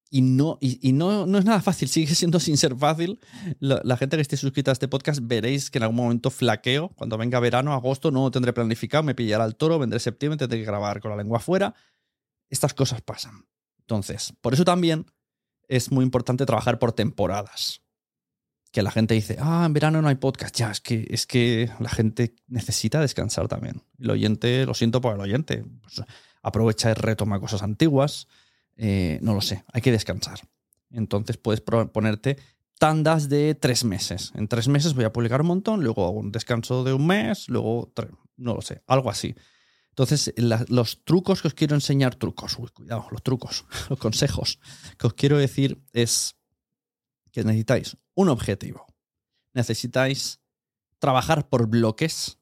Y, 0.09 0.23
no, 0.23 0.59
y, 0.61 0.93
no, 0.93 1.27
no, 1.27 1.39
es 1.39 1.45
nada 1.45 1.61
fácil, 1.61 1.89
sigue 1.89 2.15
siendo 2.15 2.39
sin 2.39 2.57
ser 2.57 2.77
fácil. 2.77 3.19
La, 3.59 3.81
la, 3.83 3.97
gente 3.97 4.17
que 4.17 4.23
esté 4.23 4.37
suscrita 4.37 4.71
a 4.71 4.73
este 4.73 4.87
podcast 4.87 5.21
veréis 5.23 5.71
que 5.71 5.79
en 5.79 5.83
algún 5.83 5.97
momento 5.97 6.31
flaqueo. 6.31 6.91
Cuando 6.91 7.19
venga 7.19 7.41
verano, 7.41 7.73
agosto, 7.73 8.11
no 8.11 8.23
lo 8.23 8.31
tendré 8.31 8.53
planificado, 8.53 9.03
me 9.03 9.15
pillará 9.15 9.45
el 9.45 9.57
toro, 9.57 9.79
vendré 9.79 9.99
septiembre, 9.99 10.39
tendré 10.39 10.61
que 10.61 10.65
grabar 10.65 11.01
con 11.01 11.11
la 11.11 11.17
lengua 11.17 11.39
afuera. 11.39 11.75
Estas 12.49 12.73
cosas 12.73 13.03
pasan. 13.03 13.47
Entonces, 13.81 14.33
por 14.41 14.55
eso 14.55 14.65
también 14.65 15.07
es 15.69 15.91
muy 15.91 16.05
importante 16.05 16.47
trabajar 16.47 16.79
por 16.79 16.93
temporadas 16.93 17.83
que 18.77 18.83
la 18.83 18.91
gente 18.91 19.15
dice, 19.15 19.39
ah, 19.41 19.65
en 19.65 19.73
verano 19.73 20.03
no 20.03 20.09
hay 20.09 20.17
podcast. 20.17 20.55
Ya, 20.55 20.71
es 20.71 20.83
que, 20.83 21.07
es 21.09 21.27
que 21.27 21.71
la 21.81 21.89
gente 21.89 22.35
necesita 22.47 23.01
descansar 23.01 23.49
también. 23.49 23.83
El 23.99 24.11
oyente, 24.11 24.67
lo 24.67 24.75
siento 24.75 25.01
por 25.01 25.15
el 25.15 25.21
oyente, 25.23 25.65
pues 25.81 26.03
aprovecha 26.43 26.91
y 26.91 26.93
retoma 26.93 27.41
cosas 27.41 27.63
antiguas. 27.63 28.29
Eh, 28.76 29.18
no 29.23 29.35
lo 29.35 29.40
sé, 29.40 29.64
hay 29.73 29.83
que 29.83 29.92
descansar. 29.92 30.40
Entonces 30.90 31.37
puedes 31.37 31.61
ponerte 31.61 32.37
tandas 32.78 33.28
de 33.28 33.54
tres 33.54 33.85
meses. 33.85 34.33
En 34.35 34.49
tres 34.49 34.68
meses 34.68 34.95
voy 34.95 35.04
a 35.04 35.12
publicar 35.12 35.40
un 35.40 35.49
montón, 35.49 35.83
luego 35.83 36.04
hago 36.04 36.18
un 36.18 36.33
descanso 36.33 36.85
de 36.85 36.92
un 36.92 37.06
mes, 37.06 37.49
luego 37.49 37.92
no 38.37 38.54
lo 38.54 38.62
sé, 38.62 38.83
algo 38.87 39.11
así. 39.11 39.35
Entonces, 39.90 40.35
los 40.68 41.04
trucos 41.04 41.40
que 41.40 41.49
os 41.49 41.54
quiero 41.54 41.75
enseñar, 41.75 42.16
trucos, 42.16 42.59
uy, 42.59 42.68
cuidado, 42.68 43.06
los 43.11 43.23
trucos, 43.23 43.64
los 43.88 43.99
consejos 43.99 44.59
que 44.99 45.06
os 45.06 45.14
quiero 45.14 45.38
decir 45.38 45.83
es 45.92 46.37
que 47.33 47.45
necesitáis 47.45 47.97
un 48.14 48.28
objetivo. 48.28 48.87
Necesitáis 49.54 50.40
trabajar 50.99 51.49
por 51.49 51.66
bloques 51.66 52.38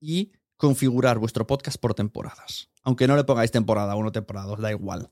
y 0.00 0.32
configurar 0.56 1.18
vuestro 1.18 1.44
podcast 1.46 1.78
por 1.78 1.94
temporadas. 1.94 2.70
Aunque 2.82 3.08
no 3.08 3.16
le 3.16 3.24
pongáis 3.24 3.50
temporada 3.50 3.96
1, 3.96 4.12
temporada 4.12 4.46
2, 4.46 4.60
da 4.60 4.70
igual. 4.70 5.10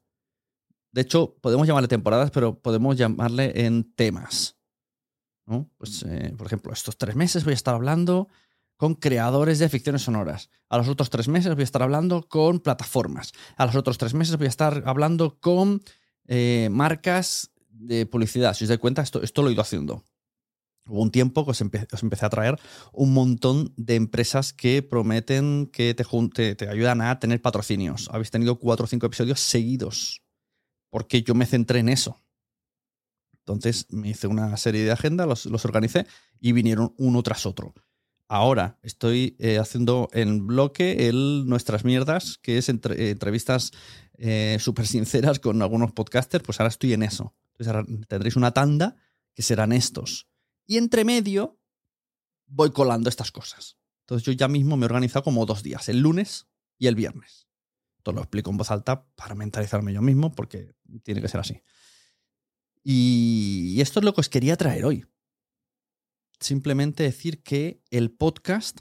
De 0.92 1.00
hecho, 1.00 1.36
podemos 1.40 1.66
llamarle 1.66 1.88
temporadas, 1.88 2.30
pero 2.30 2.58
podemos 2.58 2.96
llamarle 2.96 3.64
en 3.66 3.92
temas. 3.94 4.56
¿no? 5.46 5.70
Pues, 5.78 6.04
eh, 6.06 6.34
por 6.36 6.46
ejemplo, 6.46 6.72
estos 6.72 6.96
tres 6.96 7.16
meses 7.16 7.44
voy 7.44 7.52
a 7.52 7.54
estar 7.54 7.74
hablando 7.74 8.28
con 8.76 8.94
creadores 8.94 9.58
de 9.58 9.68
ficciones 9.68 10.02
sonoras. 10.02 10.50
A 10.68 10.76
los 10.76 10.88
otros 10.88 11.08
tres 11.08 11.28
meses 11.28 11.54
voy 11.54 11.62
a 11.62 11.64
estar 11.64 11.82
hablando 11.82 12.28
con 12.28 12.60
plataformas. 12.60 13.32
A 13.56 13.66
los 13.66 13.76
otros 13.76 13.96
tres 13.96 14.12
meses 14.12 14.36
voy 14.36 14.46
a 14.46 14.50
estar 14.50 14.82
hablando 14.86 15.38
con 15.40 15.82
eh, 16.26 16.68
marcas 16.70 17.52
de 17.68 18.06
publicidad, 18.06 18.54
si 18.54 18.64
os 18.64 18.68
dais 18.68 18.80
cuenta, 18.80 19.02
esto, 19.02 19.22
esto 19.22 19.42
lo 19.42 19.48
he 19.48 19.52
ido 19.52 19.62
haciendo. 19.62 20.04
Hubo 20.86 21.00
un 21.00 21.10
tiempo 21.10 21.44
que 21.44 21.52
os, 21.52 21.60
empe 21.60 21.86
os, 21.92 22.02
empecé 22.02 22.26
a 22.26 22.30
traer 22.30 22.58
un 22.92 23.14
montón 23.14 23.72
de 23.76 23.94
empresas 23.94 24.52
que 24.52 24.82
prometen 24.82 25.70
que 25.72 25.94
te, 25.94 26.04
te, 26.34 26.54
te, 26.56 26.68
ayudan 26.68 27.00
a 27.02 27.18
tener 27.20 27.40
patrocinios. 27.40 28.08
Habéis 28.10 28.30
tenido 28.30 28.58
cuatro 28.58 28.84
o 28.84 28.88
cinco 28.88 29.06
episodios 29.06 29.38
seguidos, 29.38 30.22
porque 30.92 31.22
yo 31.22 31.34
me 31.34 31.46
centré 31.46 31.78
en 31.78 31.88
eso. 31.88 32.22
Entonces 33.32 33.86
me 33.88 34.10
hice 34.10 34.26
una 34.26 34.58
serie 34.58 34.84
de 34.84 34.92
agenda, 34.92 35.24
los, 35.24 35.46
los 35.46 35.64
organicé 35.64 36.06
y 36.38 36.52
vinieron 36.52 36.94
uno 36.98 37.22
tras 37.22 37.46
otro. 37.46 37.72
Ahora 38.28 38.78
estoy 38.82 39.34
eh, 39.38 39.58
haciendo 39.58 40.10
en 40.12 40.46
bloque 40.46 41.08
el 41.08 41.44
Nuestras 41.46 41.86
Mierdas, 41.86 42.38
que 42.42 42.58
es 42.58 42.68
eh, 42.68 42.76
entrevistas 43.10 43.72
eh, 44.18 44.58
súper 44.60 44.86
sinceras 44.86 45.40
con 45.40 45.62
algunos 45.62 45.92
podcasters, 45.92 46.44
pues 46.44 46.60
ahora 46.60 46.68
estoy 46.68 46.92
en 46.92 47.04
eso. 47.04 47.34
Entonces 47.52 47.74
ahora 47.74 47.86
tendréis 48.06 48.36
una 48.36 48.52
tanda 48.52 48.96
que 49.34 49.42
serán 49.42 49.72
estos. 49.72 50.28
Y 50.66 50.76
entre 50.76 51.06
medio 51.06 51.58
voy 52.46 52.70
colando 52.70 53.08
estas 53.08 53.32
cosas. 53.32 53.78
Entonces 54.00 54.26
yo 54.26 54.32
ya 54.32 54.46
mismo 54.46 54.76
me 54.76 54.84
he 54.84 54.86
organizado 54.86 55.24
como 55.24 55.46
dos 55.46 55.62
días, 55.62 55.88
el 55.88 56.00
lunes 56.00 56.48
y 56.76 56.86
el 56.86 56.96
viernes. 56.96 57.48
Todo 58.02 58.16
lo 58.16 58.22
explico 58.22 58.50
en 58.50 58.56
voz 58.56 58.70
alta 58.70 59.06
para 59.14 59.34
mentalizarme 59.34 59.92
yo 59.92 60.02
mismo, 60.02 60.32
porque 60.32 60.74
tiene 61.02 61.20
que 61.20 61.28
ser 61.28 61.40
así. 61.40 61.62
Y 62.84 63.80
esto 63.80 64.00
es 64.00 64.04
lo 64.04 64.12
que 64.12 64.20
os 64.20 64.28
quería 64.28 64.56
traer 64.56 64.84
hoy. 64.84 65.06
Simplemente 66.40 67.04
decir 67.04 67.42
que 67.42 67.82
el 67.90 68.10
podcast, 68.10 68.80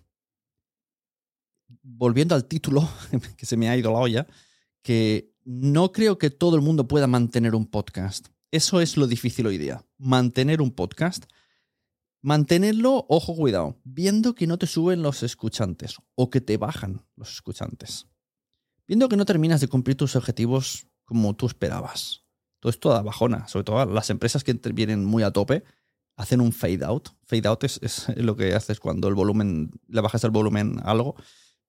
volviendo 1.83 2.33
al 2.33 2.45
título, 2.45 2.89
que 3.37 3.45
se 3.45 3.57
me 3.57 3.69
ha 3.69 3.77
ido 3.77 3.91
la 3.91 3.99
olla, 3.99 4.27
que 4.81 5.31
no 5.43 5.91
creo 5.91 6.17
que 6.17 6.29
todo 6.29 6.55
el 6.55 6.61
mundo 6.61 6.87
pueda 6.87 7.07
mantener 7.07 7.53
un 7.55 7.67
podcast. 7.67 8.27
Eso 8.51 8.81
es 8.81 8.97
lo 8.97 9.07
difícil 9.07 9.47
hoy 9.47 9.57
día, 9.57 9.85
mantener 9.97 10.61
un 10.61 10.71
podcast. 10.71 11.25
Mantenerlo, 12.23 13.07
ojo, 13.09 13.35
cuidado, 13.35 13.79
viendo 13.83 14.35
que 14.35 14.45
no 14.45 14.59
te 14.59 14.67
suben 14.67 15.01
los 15.01 15.23
escuchantes 15.23 15.95
o 16.13 16.29
que 16.29 16.39
te 16.39 16.57
bajan 16.57 17.03
los 17.15 17.31
escuchantes. 17.31 18.10
Viendo 18.91 19.07
que 19.07 19.15
no 19.15 19.23
terminas 19.23 19.61
de 19.61 19.69
cumplir 19.69 19.95
tus 19.95 20.17
objetivos 20.17 20.85
como 21.05 21.33
tú 21.33 21.45
esperabas. 21.45 22.25
Todo 22.59 22.71
esto 22.71 22.89
da 22.89 23.01
bajona, 23.01 23.47
sobre 23.47 23.63
todo 23.63 23.85
las 23.85 24.09
empresas 24.09 24.43
que 24.43 24.51
vienen 24.51 25.05
muy 25.05 25.23
a 25.23 25.31
tope 25.31 25.63
hacen 26.17 26.41
un 26.41 26.51
fade 26.51 26.83
out. 26.83 27.07
Fade 27.23 27.47
out 27.47 27.63
es, 27.63 28.07
lo 28.17 28.35
que 28.35 28.53
haces 28.53 28.81
cuando 28.81 29.07
el 29.07 29.15
volumen, 29.15 29.71
le 29.87 30.01
bajas 30.01 30.25
el 30.25 30.31
volumen 30.31 30.77
a 30.83 30.91
algo, 30.91 31.15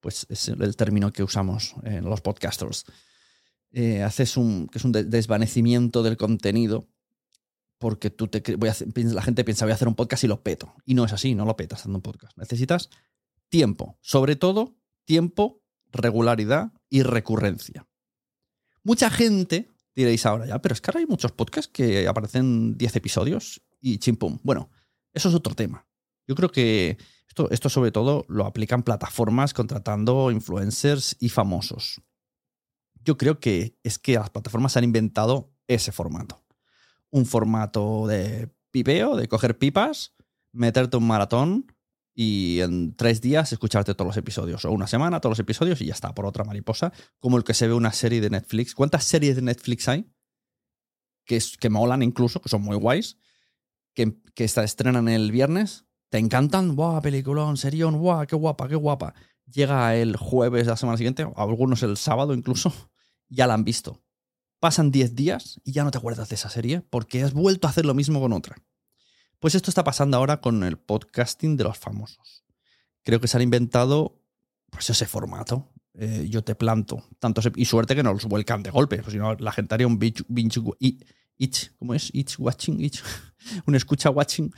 pues 0.01 0.27
es 0.31 0.49
el 0.49 0.75
término 0.75 1.13
que 1.13 1.23
usamos 1.23 1.77
en 1.85 2.07
los 2.07 2.21
podcasters. 2.23 2.87
Eh, 3.71 4.03
haces 4.03 4.37
un, 4.37 4.67
que 4.67 4.79
es 4.79 4.85
un 4.85 4.91
desvanecimiento 4.91 6.03
del 6.03 6.17
contenido 6.17 6.89
porque 7.79 8.11
tú 8.11 8.27
te 8.27 8.57
voy 8.57 8.69
a 8.69 8.75
la 8.95 9.23
gente 9.23 9.45
piensa 9.45 9.65
voy 9.65 9.71
a 9.71 9.77
hacer 9.77 9.87
un 9.87 9.95
podcast 9.95 10.25
y 10.25 10.27
lo 10.27 10.43
peto. 10.43 10.75
Y 10.85 10.95
no 10.95 11.05
es 11.05 11.13
así, 11.13 11.37
no 11.37 11.45
lo 11.45 11.55
petas 11.55 11.83
haciendo 11.83 11.99
un 11.99 12.03
podcast. 12.03 12.37
Necesitas 12.37 12.91
tiempo, 13.49 13.97
sobre 14.01 14.35
todo 14.35 14.75
tiempo, 15.05 15.63
regularidad 15.93 16.73
y 16.93 17.03
recurrencia. 17.03 17.89
Mucha 18.85 19.09
gente 19.09 19.71
diréis 19.95 20.27
ahora 20.27 20.45
ya, 20.45 20.61
pero 20.61 20.75
es 20.75 20.81
que 20.83 20.91
ahora 20.91 21.01
hay 21.01 21.07
muchos 21.07 21.33
podcasts 21.33 21.73
que 21.73 22.07
aparecen 22.07 22.77
10 22.77 22.97
episodios 22.97 23.63
y 23.81 23.97
chimpum. 23.97 24.39
Bueno, 24.43 24.71
eso 25.15 25.31
es 25.31 25.35
otro 25.35 25.55
tema. 25.55 25.87
Yo 26.29 26.35
creo 26.35 26.53
que 26.53 26.99
esto, 27.27 27.51
esto 27.51 27.71
sobre 27.71 27.93
todo 27.93 28.27
lo 28.29 28.45
aplican 28.45 28.83
plataformas 28.83 29.55
contratando 29.55 30.31
influencers 30.31 31.17
y 31.19 31.31
famosos. 31.31 32.03
Yo 33.03 33.17
creo 33.17 33.41
que 33.41 33.79
es 33.83 33.99
que 33.99 34.13
las 34.15 34.29
plataformas 34.29 34.77
han 34.77 34.85
inventado 34.85 35.51
ese 35.69 35.93
formato. 35.93 36.45
Un 37.09 37.25
formato 37.25 38.07
de 38.07 38.51
pipeo, 38.71 39.17
de 39.17 39.29
coger 39.29 39.57
pipas, 39.57 40.13
meterte 40.53 40.99
un 40.99 41.07
maratón 41.07 41.73
y 42.15 42.61
en 42.61 42.95
tres 42.95 43.21
días 43.21 43.53
escucharte 43.53 43.95
todos 43.95 44.09
los 44.09 44.17
episodios. 44.17 44.65
O 44.65 44.73
una 44.73 44.87
semana, 44.87 45.21
todos 45.21 45.33
los 45.33 45.39
episodios 45.39 45.81
y 45.81 45.87
ya 45.87 45.95
está, 45.95 46.15
por 46.15 46.27
otra 46.27 46.45
mariposa. 46.45 46.93
Como 47.19 47.37
el 47.37 47.45
que 47.45 47.55
se 47.55 47.67
ve 47.67 47.75
una 47.75 47.93
serie 47.93 48.21
de 48.21 48.31
Netflix. 48.31 48.75
¿Cuántas 48.75 49.05
series 49.05 49.37
de 49.37 49.43
Netflix 49.43 49.89
hay? 49.89 50.11
Que, 51.25 51.41
que 51.59 51.71
molan 51.71 52.03
incluso, 52.03 52.41
que 52.41 52.49
son 52.49 52.63
muy 52.63 52.77
guays. 52.77 53.19
Que, 53.95 54.17
que 54.35 54.45
estrenan 54.45 55.09
el 55.09 55.33
viernes. 55.33 55.87
Te 56.11 56.19
encantan. 56.19 56.77
¡Buah, 56.77 57.01
peliculón, 57.01 57.57
serión! 57.57 57.99
¡Buah, 57.99 58.27
qué 58.27 58.37
guapa, 58.37 58.69
qué 58.69 58.77
guapa! 58.77 59.15
Llega 59.47 59.97
el 59.97 60.17
jueves 60.17 60.67
de 60.67 60.71
la 60.71 60.77
semana 60.77 60.97
siguiente, 60.97 61.27
algunos 61.37 61.83
el 61.83 61.97
sábado 61.97 62.35
incluso, 62.35 62.73
ya 63.29 63.47
la 63.47 63.55
han 63.55 63.65
visto. 63.65 64.03
Pasan 64.61 64.91
10 64.91 65.17
días 65.17 65.61
y 65.65 65.73
ya 65.73 65.83
no 65.83 65.91
te 65.91 65.99
acuerdas 65.99 66.29
de 66.29 66.37
esa 66.37 66.49
serie 66.49 66.83
porque 66.83 67.23
has 67.23 67.33
vuelto 67.33 67.67
a 67.67 67.71
hacer 67.71 67.85
lo 67.85 67.95
mismo 67.95 68.21
con 68.21 68.33
otra. 68.33 68.57
Pues 69.43 69.57
esto 69.57 69.73
está 69.73 69.83
pasando 69.83 70.17
ahora 70.17 70.41
con 70.41 70.63
el 70.63 70.79
podcasting 70.79 71.57
de 71.57 71.65
los 71.65 71.77
famosos. 71.77 72.45
Creo 73.03 73.21
que 73.21 73.27
se 73.27 73.37
han 73.37 73.43
inventado 73.43 74.23
pues 74.71 74.89
ese 74.89 75.05
formato. 75.05 75.69
Eh, 75.95 76.29
yo 76.31 76.45
te 76.45 76.55
planto 76.55 77.03
tantos 77.19 77.51
y 77.57 77.65
suerte 77.65 77.97
que 77.97 78.05
no 78.05 78.13
los 78.13 78.27
vuelcan 78.27 78.63
de 78.63 78.71
golpe, 78.71 78.99
pues 78.99 79.11
si 79.11 79.19
no 79.19 79.35
la 79.35 79.51
gente 79.51 79.75
haría 79.75 79.89
un 79.89 79.99
binge, 79.99 80.23
¿cómo 81.77 81.93
es? 81.93 82.11
Itch 82.15 82.39
watching, 82.39 82.81
itch, 82.81 83.03
un 83.67 83.75
escucha 83.75 84.11
watching 84.11 84.49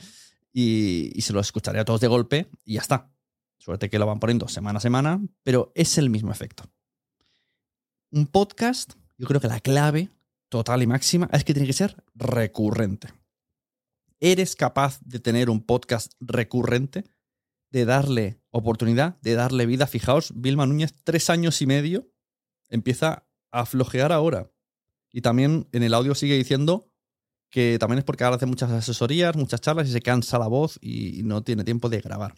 y, 0.53 1.09
y 1.15 1.21
se 1.23 1.33
lo 1.33 1.39
escucharía 1.39 1.81
a 1.81 1.85
todos 1.85 2.01
de 2.01 2.07
golpe 2.07 2.47
y 2.63 2.75
ya 2.75 2.81
está. 2.81 3.11
Suerte 3.57 3.89
que 3.89 3.97
lo 3.97 4.05
van 4.05 4.19
poniendo 4.19 4.47
semana 4.47 4.77
a 4.77 4.81
semana, 4.81 5.19
pero 5.41 5.71
es 5.73 5.97
el 5.97 6.11
mismo 6.11 6.31
efecto. 6.31 6.63
Un 8.11 8.27
podcast, 8.27 8.93
yo 9.17 9.25
creo 9.25 9.41
que 9.41 9.47
la 9.47 9.61
clave 9.61 10.11
total 10.47 10.83
y 10.83 10.85
máxima 10.85 11.27
es 11.33 11.43
que 11.43 11.55
tiene 11.55 11.65
que 11.65 11.73
ser 11.73 12.03
recurrente. 12.13 13.24
¿Eres 14.25 14.55
capaz 14.55 14.99
de 15.01 15.19
tener 15.19 15.51
un 15.51 15.61
podcast 15.61 16.13
recurrente? 16.19 17.03
De 17.69 17.85
darle 17.85 18.41
oportunidad, 18.49 19.21
de 19.21 19.35
darle 19.35 19.67
vida. 19.67 19.85
Fijaos, 19.85 20.33
Vilma 20.35 20.65
Núñez, 20.65 20.95
tres 21.03 21.29
años 21.29 21.61
y 21.61 21.67
medio, 21.67 22.09
empieza 22.69 23.27
a 23.51 23.67
flojear 23.67 24.11
ahora. 24.11 24.51
Y 25.11 25.21
también 25.21 25.67
en 25.73 25.83
el 25.83 25.93
audio 25.93 26.15
sigue 26.15 26.35
diciendo 26.35 26.91
que 27.51 27.77
también 27.77 27.99
es 27.99 28.03
porque 28.03 28.23
ahora 28.23 28.37
hace 28.37 28.47
muchas 28.47 28.71
asesorías, 28.71 29.35
muchas 29.35 29.61
charlas 29.61 29.89
y 29.89 29.91
se 29.91 30.01
cansa 30.01 30.39
la 30.39 30.47
voz 30.47 30.79
y 30.81 31.21
no 31.21 31.43
tiene 31.43 31.63
tiempo 31.63 31.87
de 31.89 32.01
grabar. 32.01 32.33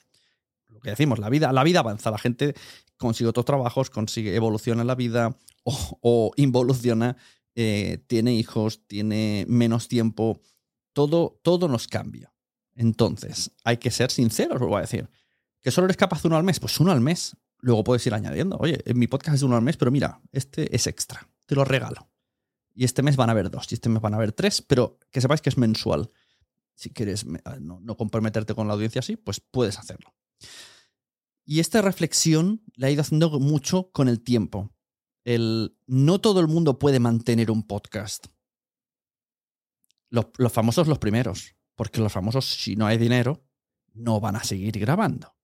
Lo 0.68 0.82
que 0.82 0.90
decimos, 0.90 1.20
la 1.20 1.30
vida, 1.30 1.54
la 1.54 1.64
vida 1.64 1.80
avanza, 1.80 2.12
la 2.12 2.18
gente 2.18 2.54
consigue 2.98 3.30
otros 3.30 3.46
trabajos, 3.46 3.90
consigue 3.90 4.36
evoluciona 4.36 4.84
la 4.84 4.96
vida 4.96 5.38
o, 5.64 6.34
involuciona, 6.36 7.16
eh, 7.56 8.04
tiene 8.08 8.34
hijos, 8.34 8.86
tiene 8.88 9.46
menos 9.48 9.88
tiempo 9.88 10.42
todo, 10.98 11.40
todo 11.44 11.68
nos 11.68 11.88
cambia. 11.88 12.34
Entonces, 12.74 13.52
hay 13.64 13.78
que 13.78 13.92
ser 13.92 14.10
sinceros, 14.10 14.60
lo 14.60 14.66
voy 14.66 14.80
a 14.80 14.82
decir. 14.82 15.08
¿Que 15.62 15.70
solo 15.70 15.86
eres 15.86 15.96
capaz 15.96 16.24
de 16.24 16.28
uno 16.28 16.38
al 16.38 16.44
mes? 16.44 16.60
Pues 16.60 16.80
uno 16.80 16.92
al 16.92 17.02
mes. 17.02 17.38
Luego 17.60 17.84
puedes 17.84 18.08
ir 18.08 18.16
añadiendo. 18.16 18.58
Oye, 18.58 18.82
en 18.84 18.98
mi 18.98 19.06
podcast 19.06 19.36
es 19.36 19.44
uno 19.44 19.56
al 19.56 19.62
mes, 19.62 19.78
pero 19.78 19.92
mira, 19.92 20.20
este 20.32 20.76
es 20.76 20.88
extra. 20.88 21.30
Te 21.46 21.54
lo 21.54 21.66
regalo. 21.66 22.10
Y 22.74 22.84
este 22.84 23.04
mes 23.04 23.16
van 23.16 23.30
a 23.30 23.34
haber 23.34 23.52
dos, 23.52 23.72
y 23.72 23.76
este 23.76 23.90
mes 23.90 24.02
van 24.02 24.16
a 24.16 24.18
haber 24.18 24.32
tres, 24.32 24.64
pero 24.64 24.98
que 25.12 25.22
sepáis 25.22 25.42
que 25.42 25.50
es 25.50 25.58
mensual. 25.60 26.10
Si 26.74 26.90
quieres 26.90 27.28
ah, 27.46 27.58
no, 27.62 27.80
no 27.80 27.96
comprometerte 27.96 28.56
con 28.56 28.68
la 28.68 28.74
audiencia 28.74 29.00
así, 29.00 29.18
pues 29.18 29.40
puedes 29.40 29.78
hacerlo. 29.78 30.16
Y 31.46 31.60
esta 31.60 31.84
reflexión 31.84 32.64
la 32.74 32.90
he 32.90 32.94
ido 32.94 33.02
haciendo 33.02 33.40
mucho 33.40 33.92
con 33.92 34.08
el 34.08 34.24
tiempo. 34.24 34.72
El 35.24 35.78
no 35.86 36.20
todo 36.22 36.40
el 36.40 36.48
mundo 36.48 36.80
puede 36.80 37.00
mantener 37.00 37.52
un 37.52 37.62
podcast 37.62 38.30
los, 40.10 40.52
famosos 40.52 40.88
los 40.88 41.00
primeros, 41.00 41.56
porque 41.76 42.02
los 42.02 42.12
famosos, 42.12 42.46
si 42.46 42.76
no 42.76 42.86
hay 42.86 42.98
dinero, 42.98 43.44
no 43.94 44.20
van 44.20 44.36
a 44.36 44.44
seguir 44.44 44.78
grabando. 44.80 45.36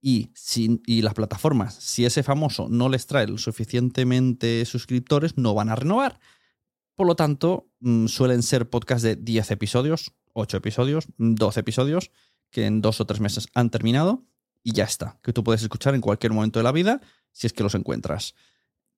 Y, 0.00 0.30
si, 0.34 0.80
y 0.86 1.02
las 1.02 1.14
plataformas, 1.14 1.74
si 1.74 2.04
ese 2.04 2.22
famoso 2.22 2.68
no 2.68 2.88
les 2.88 3.06
trae 3.06 3.26
lo 3.26 3.38
suficientemente 3.38 4.64
suscriptores, 4.64 5.36
no 5.36 5.54
van 5.54 5.68
a 5.68 5.76
renovar. 5.76 6.20
Por 6.94 7.06
lo 7.06 7.16
tanto, 7.16 7.70
mm, 7.80 8.06
suelen 8.06 8.42
ser 8.42 8.70
podcasts 8.70 9.02
de 9.02 9.16
10 9.16 9.50
episodios, 9.50 10.12
8 10.32 10.58
episodios, 10.58 11.08
12 11.16 11.60
episodios, 11.60 12.10
que 12.50 12.66
en 12.66 12.80
dos 12.80 13.00
o 13.00 13.06
tres 13.06 13.20
meses 13.20 13.48
han 13.54 13.70
terminado 13.70 14.24
y 14.62 14.72
ya 14.72 14.84
está, 14.84 15.18
que 15.22 15.32
tú 15.32 15.44
puedes 15.44 15.62
escuchar 15.62 15.94
en 15.94 16.00
cualquier 16.00 16.32
momento 16.32 16.58
de 16.58 16.64
la 16.64 16.72
vida 16.72 17.00
si 17.32 17.46
es 17.46 17.52
que 17.52 17.62
los 17.62 17.74
encuentras 17.74 18.34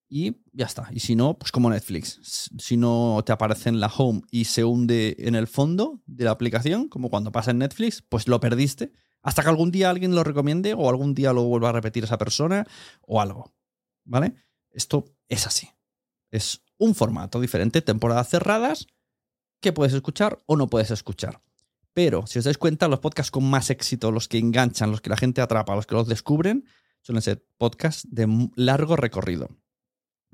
y 0.08 0.36
ya 0.52 0.66
está. 0.66 0.88
Y 0.92 1.00
si 1.00 1.16
no, 1.16 1.38
pues 1.38 1.52
como 1.52 1.70
Netflix. 1.70 2.50
Si 2.58 2.76
no 2.76 3.22
te 3.24 3.32
aparece 3.32 3.68
en 3.68 3.80
la 3.80 3.88
home 3.88 4.22
y 4.30 4.46
se 4.46 4.64
hunde 4.64 5.16
en 5.18 5.34
el 5.34 5.46
fondo 5.46 6.00
de 6.06 6.24
la 6.24 6.30
aplicación, 6.30 6.88
como 6.88 7.10
cuando 7.10 7.32
pasa 7.32 7.50
en 7.50 7.58
Netflix, 7.58 8.02
pues 8.02 8.26
lo 8.26 8.40
perdiste. 8.40 8.92
Hasta 9.22 9.42
que 9.42 9.48
algún 9.48 9.70
día 9.70 9.90
alguien 9.90 10.14
lo 10.14 10.24
recomiende 10.24 10.74
o 10.74 10.88
algún 10.88 11.14
día 11.14 11.32
lo 11.32 11.44
vuelva 11.44 11.70
a 11.70 11.72
repetir 11.72 12.04
esa 12.04 12.18
persona 12.18 12.66
o 13.02 13.20
algo. 13.20 13.52
¿Vale? 14.04 14.34
Esto 14.70 15.04
es 15.28 15.46
así. 15.46 15.68
Es 16.30 16.62
un 16.78 16.94
formato 16.94 17.40
diferente, 17.40 17.82
temporadas 17.82 18.28
cerradas, 18.28 18.86
que 19.60 19.72
puedes 19.72 19.92
escuchar 19.92 20.38
o 20.46 20.56
no 20.56 20.68
puedes 20.68 20.90
escuchar. 20.90 21.42
Pero 21.92 22.26
si 22.26 22.38
os 22.38 22.44
dais 22.44 22.58
cuenta, 22.58 22.86
los 22.86 23.00
podcasts 23.00 23.32
con 23.32 23.44
más 23.44 23.70
éxito, 23.70 24.12
los 24.12 24.28
que 24.28 24.38
enganchan, 24.38 24.90
los 24.90 25.00
que 25.00 25.10
la 25.10 25.16
gente 25.16 25.40
atrapa, 25.40 25.74
los 25.74 25.86
que 25.86 25.96
los 25.96 26.06
descubren, 26.06 26.64
suelen 27.02 27.22
ser 27.22 27.44
podcasts 27.58 28.06
de 28.08 28.50
largo 28.54 28.96
recorrido. 28.96 29.48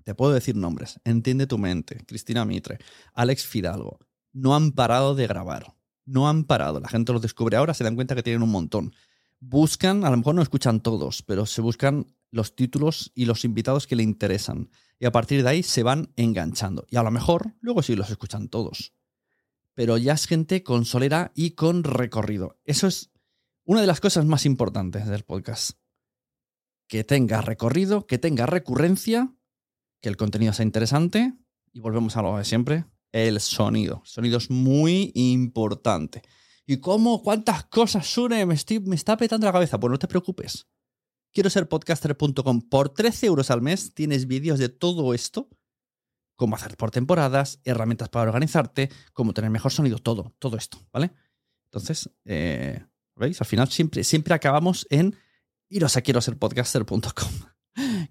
Te 0.04 0.14
puedo 0.14 0.32
decir 0.32 0.54
nombres. 0.54 1.00
Entiende 1.04 1.46
tu 1.46 1.58
mente. 1.58 2.04
Cristina 2.06 2.44
Mitre, 2.44 2.78
Alex 3.14 3.46
Fidalgo. 3.46 3.98
No 4.32 4.54
han 4.54 4.72
parado 4.72 5.14
de 5.14 5.26
grabar. 5.26 5.74
No 6.04 6.28
han 6.28 6.44
parado. 6.44 6.78
La 6.80 6.88
gente 6.88 7.12
los 7.12 7.22
descubre 7.22 7.56
ahora, 7.56 7.74
se 7.74 7.84
dan 7.84 7.94
cuenta 7.94 8.14
que 8.14 8.22
tienen 8.22 8.42
un 8.42 8.50
montón. 8.50 8.94
Buscan, 9.40 10.04
a 10.04 10.10
lo 10.10 10.16
mejor 10.16 10.34
no 10.34 10.42
escuchan 10.42 10.80
todos, 10.80 11.22
pero 11.22 11.46
se 11.46 11.62
buscan 11.62 12.06
los 12.30 12.54
títulos 12.54 13.12
y 13.14 13.24
los 13.24 13.44
invitados 13.44 13.86
que 13.86 13.96
le 13.96 14.02
interesan. 14.02 14.70
Y 14.98 15.06
a 15.06 15.12
partir 15.12 15.42
de 15.42 15.48
ahí 15.48 15.62
se 15.62 15.82
van 15.82 16.12
enganchando. 16.16 16.86
Y 16.90 16.96
a 16.96 17.02
lo 17.02 17.10
mejor 17.10 17.54
luego 17.60 17.82
sí 17.82 17.96
los 17.96 18.10
escuchan 18.10 18.48
todos. 18.48 18.92
Pero 19.74 19.96
ya 19.96 20.12
es 20.12 20.26
gente 20.26 20.62
con 20.62 20.84
solera 20.84 21.32
y 21.34 21.52
con 21.52 21.82
recorrido. 21.82 22.58
Eso 22.64 22.86
es 22.86 23.10
una 23.64 23.80
de 23.80 23.86
las 23.86 24.00
cosas 24.00 24.26
más 24.26 24.44
importantes 24.44 25.06
del 25.06 25.24
podcast. 25.24 25.78
Que 26.86 27.04
tenga 27.04 27.40
recorrido, 27.40 28.06
que 28.06 28.18
tenga 28.18 28.46
recurrencia 28.46 29.34
que 30.04 30.10
el 30.10 30.18
contenido 30.18 30.52
sea 30.52 30.66
interesante 30.66 31.32
y 31.72 31.80
volvemos 31.80 32.14
a 32.18 32.20
lo 32.20 32.36
de 32.36 32.44
siempre, 32.44 32.84
el 33.10 33.40
sonido. 33.40 34.02
Sonido 34.04 34.36
es 34.36 34.50
muy 34.50 35.12
importante. 35.14 36.20
¿Y 36.66 36.76
cómo? 36.76 37.22
¿Cuántas 37.22 37.64
cosas, 37.64 38.06
Sune? 38.06 38.44
Me, 38.44 38.54
me 38.84 38.96
está 38.96 39.16
petando 39.16 39.46
la 39.46 39.52
cabeza. 39.54 39.80
Pues 39.80 39.90
no 39.90 39.98
te 39.98 40.06
preocupes. 40.06 40.66
quiero 41.32 41.48
ser 41.48 41.70
podcaster.com. 41.70 42.68
Por 42.68 42.90
13 42.90 43.24
euros 43.28 43.50
al 43.50 43.62
mes 43.62 43.94
tienes 43.94 44.26
vídeos 44.26 44.58
de 44.58 44.68
todo 44.68 45.14
esto, 45.14 45.48
cómo 46.36 46.54
hacer 46.54 46.76
por 46.76 46.90
temporadas, 46.90 47.60
herramientas 47.64 48.10
para 48.10 48.28
organizarte, 48.28 48.90
cómo 49.14 49.32
tener 49.32 49.50
mejor 49.50 49.72
sonido, 49.72 50.00
todo, 50.00 50.34
todo 50.38 50.58
esto, 50.58 50.86
¿vale? 50.92 51.12
Entonces, 51.64 52.10
eh, 52.26 52.84
¿veis? 53.16 53.40
Al 53.40 53.46
final 53.46 53.70
siempre, 53.70 54.04
siempre 54.04 54.34
acabamos 54.34 54.86
en 54.90 55.16
iros 55.70 55.96
a 55.96 56.02
quiero 56.02 56.20
ser 56.20 56.38
podcaster.com. 56.38 57.53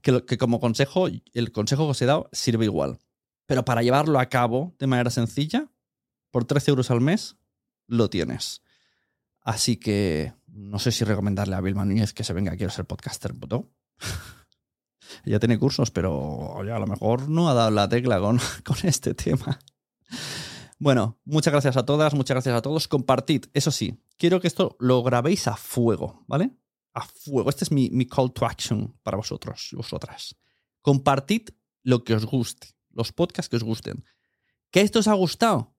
Que, 0.04 0.38
como 0.38 0.60
consejo, 0.60 1.08
el 1.08 1.52
consejo 1.54 1.86
que 1.86 1.92
os 1.92 2.02
he 2.02 2.06
dado 2.06 2.30
sirve 2.34 2.66
igual. 2.66 3.00
Pero 3.46 3.64
para 3.64 3.82
llevarlo 3.82 4.20
a 4.20 4.28
cabo 4.28 4.76
de 4.78 4.86
manera 4.86 5.10
sencilla, 5.10 5.72
por 6.30 6.44
13 6.44 6.72
euros 6.72 6.92
al 6.92 7.00
mes, 7.00 7.38
lo 7.88 8.10
tienes. 8.10 8.62
Así 9.40 9.78
que 9.78 10.34
no 10.48 10.78
sé 10.78 10.92
si 10.92 11.06
recomendarle 11.06 11.56
a 11.56 11.62
Vilma 11.62 11.86
Núñez 11.86 12.14
que 12.14 12.26
se 12.26 12.34
venga, 12.34 12.56
quiero 12.58 12.72
ser 12.72 12.86
podcaster. 12.86 13.34
¿no? 13.50 13.70
Ella 15.26 15.40
tiene 15.40 15.58
cursos, 15.58 15.90
pero 15.90 16.14
oye, 16.18 16.72
a 16.72 16.80
lo 16.80 16.88
mejor 16.88 17.30
no 17.30 17.50
ha 17.50 17.54
dado 17.54 17.72
la 17.72 17.88
tecla 17.88 18.20
con, 18.20 18.40
con 18.66 18.78
este 18.84 19.14
tema. 19.14 19.58
Bueno, 20.80 21.18
muchas 21.24 21.54
gracias 21.54 21.78
a 21.78 21.86
todas, 21.86 22.14
muchas 22.14 22.36
gracias 22.36 22.56
a 22.56 22.62
todos. 22.62 22.90
Compartid, 22.90 23.46
eso 23.54 23.72
sí, 23.72 24.04
quiero 24.18 24.42
que 24.42 24.48
esto 24.48 24.76
lo 24.80 25.02
grabéis 25.02 25.48
a 25.48 25.56
fuego, 25.56 26.26
¿vale? 26.28 26.52
A 26.94 27.02
fuego. 27.02 27.50
Este 27.50 27.66
es 27.66 27.72
mi, 27.72 28.06
call 28.06 28.32
to 28.34 28.46
action 28.46 28.98
para 29.04 29.18
vosotros 29.18 29.70
y 29.72 29.76
vosotras. 29.76 30.36
Compartid 30.82 31.50
lo 31.84 32.04
que 32.04 32.14
os 32.14 32.26
guste, 32.26 32.68
los 32.92 33.12
podcasts 33.12 33.50
que 33.50 33.58
os 33.58 33.64
gusten. 33.64 34.06
¿Que 34.72 34.82
esto 34.82 35.00
os 35.00 35.08
ha 35.08 35.14
gustado? 35.14 35.76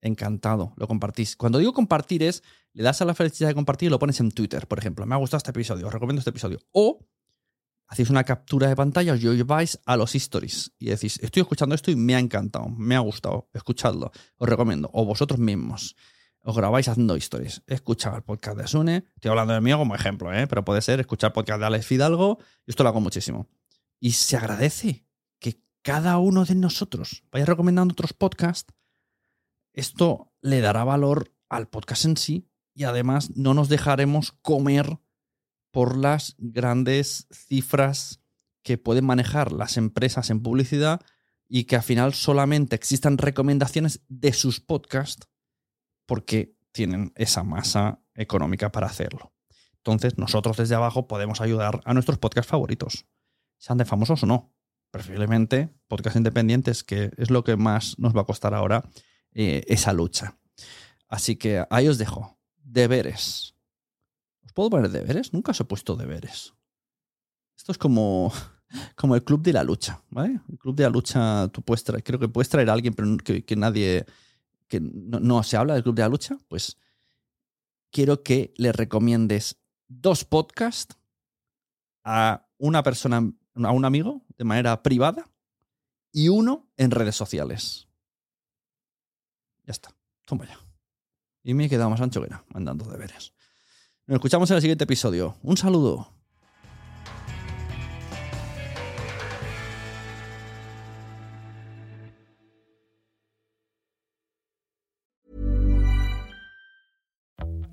Encantado, 0.00 0.74
lo 0.76 0.86
compartís. 0.86 1.36
Cuando 1.36 1.58
digo 1.58 1.72
compartir 1.72 2.22
es, 2.22 2.42
le 2.72 2.82
das 2.82 3.00
a 3.00 3.04
la 3.04 3.14
felicidad 3.14 3.48
de 3.48 3.54
compartir 3.54 3.86
y 3.86 3.90
lo 3.90 3.98
pones 3.98 4.20
en 4.20 4.30
Twitter, 4.30 4.66
por 4.66 4.78
ejemplo. 4.78 5.06
Me 5.06 5.14
ha 5.14 5.18
gustado 5.18 5.38
este 5.38 5.50
episodio, 5.50 5.86
os 5.86 5.92
recomiendo 5.92 6.20
este 6.20 6.30
episodio. 6.30 6.60
O 6.72 7.06
hacéis 7.88 8.10
una 8.10 8.24
captura 8.24 8.68
de 8.68 8.76
pantalla, 8.76 9.14
os 9.14 9.20
lleváis 9.20 9.80
a 9.86 9.96
los 9.96 10.14
stories 10.14 10.72
y 10.78 10.86
decís, 10.86 11.18
estoy 11.22 11.42
escuchando 11.42 11.74
esto 11.74 11.90
y 11.90 11.96
me 11.96 12.14
ha 12.14 12.18
encantado, 12.18 12.68
me 12.68 12.96
ha 12.96 13.00
gustado, 13.00 13.48
escuchadlo, 13.54 14.10
os 14.36 14.48
recomiendo. 14.48 14.90
O 14.92 15.04
vosotros 15.04 15.38
mismos 15.38 15.96
os 16.46 16.56
grabáis 16.56 16.86
haciendo 16.86 17.16
stories. 17.16 17.62
He 17.66 17.74
escuchado 17.74 18.16
el 18.16 18.22
podcast 18.22 18.56
de 18.56 18.68
Sune, 18.68 19.04
estoy 19.16 19.30
hablando 19.30 19.52
de 19.52 19.60
mío 19.60 19.78
como 19.78 19.96
ejemplo, 19.96 20.32
¿eh? 20.32 20.46
pero 20.46 20.64
puede 20.64 20.80
ser 20.80 21.00
escuchar 21.00 21.32
podcast 21.32 21.58
de 21.58 21.66
Alex 21.66 21.86
Fidalgo, 21.86 22.38
y 22.64 22.70
esto 22.70 22.84
lo 22.84 22.90
hago 22.90 23.00
muchísimo. 23.00 23.48
Y 23.98 24.12
se 24.12 24.36
agradece 24.36 25.04
que 25.40 25.60
cada 25.82 26.18
uno 26.18 26.44
de 26.44 26.54
nosotros 26.54 27.24
vaya 27.32 27.46
recomendando 27.46 27.92
otros 27.92 28.12
podcasts. 28.12 28.72
Esto 29.72 30.32
le 30.40 30.60
dará 30.60 30.84
valor 30.84 31.32
al 31.48 31.66
podcast 31.66 32.04
en 32.04 32.16
sí 32.16 32.48
y 32.74 32.84
además 32.84 33.36
no 33.36 33.52
nos 33.52 33.68
dejaremos 33.68 34.30
comer 34.30 35.00
por 35.72 35.96
las 35.96 36.36
grandes 36.38 37.26
cifras 37.32 38.20
que 38.62 38.78
pueden 38.78 39.04
manejar 39.04 39.50
las 39.50 39.76
empresas 39.76 40.30
en 40.30 40.42
publicidad 40.42 41.00
y 41.48 41.64
que 41.64 41.74
al 41.74 41.82
final 41.82 42.14
solamente 42.14 42.76
existan 42.76 43.18
recomendaciones 43.18 44.00
de 44.08 44.32
sus 44.32 44.60
podcasts 44.60 45.26
porque 46.06 46.56
tienen 46.72 47.12
esa 47.16 47.42
masa 47.42 48.00
económica 48.14 48.72
para 48.72 48.86
hacerlo. 48.86 49.32
Entonces, 49.78 50.18
nosotros 50.18 50.56
desde 50.56 50.74
abajo 50.74 51.06
podemos 51.06 51.40
ayudar 51.40 51.80
a 51.84 51.94
nuestros 51.94 52.18
podcasts 52.18 52.50
favoritos, 52.50 53.06
sean 53.58 53.78
de 53.78 53.84
famosos 53.84 54.22
o 54.22 54.26
no. 54.26 54.52
Preferiblemente 54.90 55.74
podcasts 55.88 56.16
independientes, 56.16 56.82
que 56.82 57.10
es 57.16 57.30
lo 57.30 57.44
que 57.44 57.56
más 57.56 57.98
nos 57.98 58.16
va 58.16 58.22
a 58.22 58.24
costar 58.24 58.54
ahora 58.54 58.82
eh, 59.32 59.62
esa 59.66 59.92
lucha. 59.92 60.38
Así 61.08 61.36
que 61.36 61.64
ahí 61.70 61.88
os 61.88 61.98
dejo. 61.98 62.38
Deberes. 62.56 63.54
¿Os 64.44 64.52
puedo 64.52 64.70
poner 64.70 64.90
deberes? 64.90 65.32
Nunca 65.32 65.52
os 65.52 65.60
he 65.60 65.64
puesto 65.64 65.96
deberes. 65.96 66.54
Esto 67.56 67.72
es 67.72 67.78
como, 67.78 68.32
como 68.96 69.14
el 69.14 69.24
club 69.24 69.42
de 69.42 69.52
la 69.52 69.64
lucha, 69.64 70.02
¿vale? 70.10 70.40
El 70.48 70.58
club 70.58 70.74
de 70.74 70.84
la 70.84 70.90
lucha, 70.90 71.48
tú 71.48 71.62
puedes 71.62 71.84
traer, 71.84 72.02
creo 72.02 72.18
que 72.18 72.28
puedes 72.28 72.48
traer 72.48 72.70
a 72.70 72.72
alguien, 72.72 72.94
pero 72.94 73.16
que, 73.18 73.44
que 73.44 73.56
nadie, 73.56 74.04
que 74.68 74.80
no, 74.80 75.20
no, 75.20 75.42
se 75.42 75.56
habla 75.56 75.74
del 75.74 75.82
club 75.82 75.94
de 75.94 76.02
la 76.02 76.08
lucha, 76.08 76.38
pues 76.48 76.78
quiero 77.90 78.22
que 78.22 78.52
le 78.56 78.72
recomiendes 78.72 79.58
dos 79.88 80.24
podcasts 80.24 80.96
a 82.04 82.46
una 82.58 82.82
persona, 82.82 83.32
a 83.54 83.70
un 83.72 83.84
amigo, 83.84 84.22
de 84.36 84.44
manera 84.44 84.82
privada, 84.82 85.30
y 86.12 86.28
uno 86.28 86.68
en 86.76 86.90
redes 86.90 87.16
sociales. 87.16 87.88
Ya 89.64 89.72
está. 89.72 89.94
Toma 90.24 90.46
ya. 90.46 90.58
Y 91.42 91.54
me 91.54 91.66
he 91.66 91.68
quedado 91.68 91.90
más 91.90 92.00
ancho 92.00 92.22
que 92.22 92.28
nada, 92.28 92.44
mandando 92.48 92.84
deberes. 92.86 93.32
Nos 94.06 94.16
escuchamos 94.16 94.50
en 94.50 94.56
el 94.56 94.62
siguiente 94.62 94.84
episodio. 94.84 95.36
Un 95.42 95.56
saludo. 95.56 96.15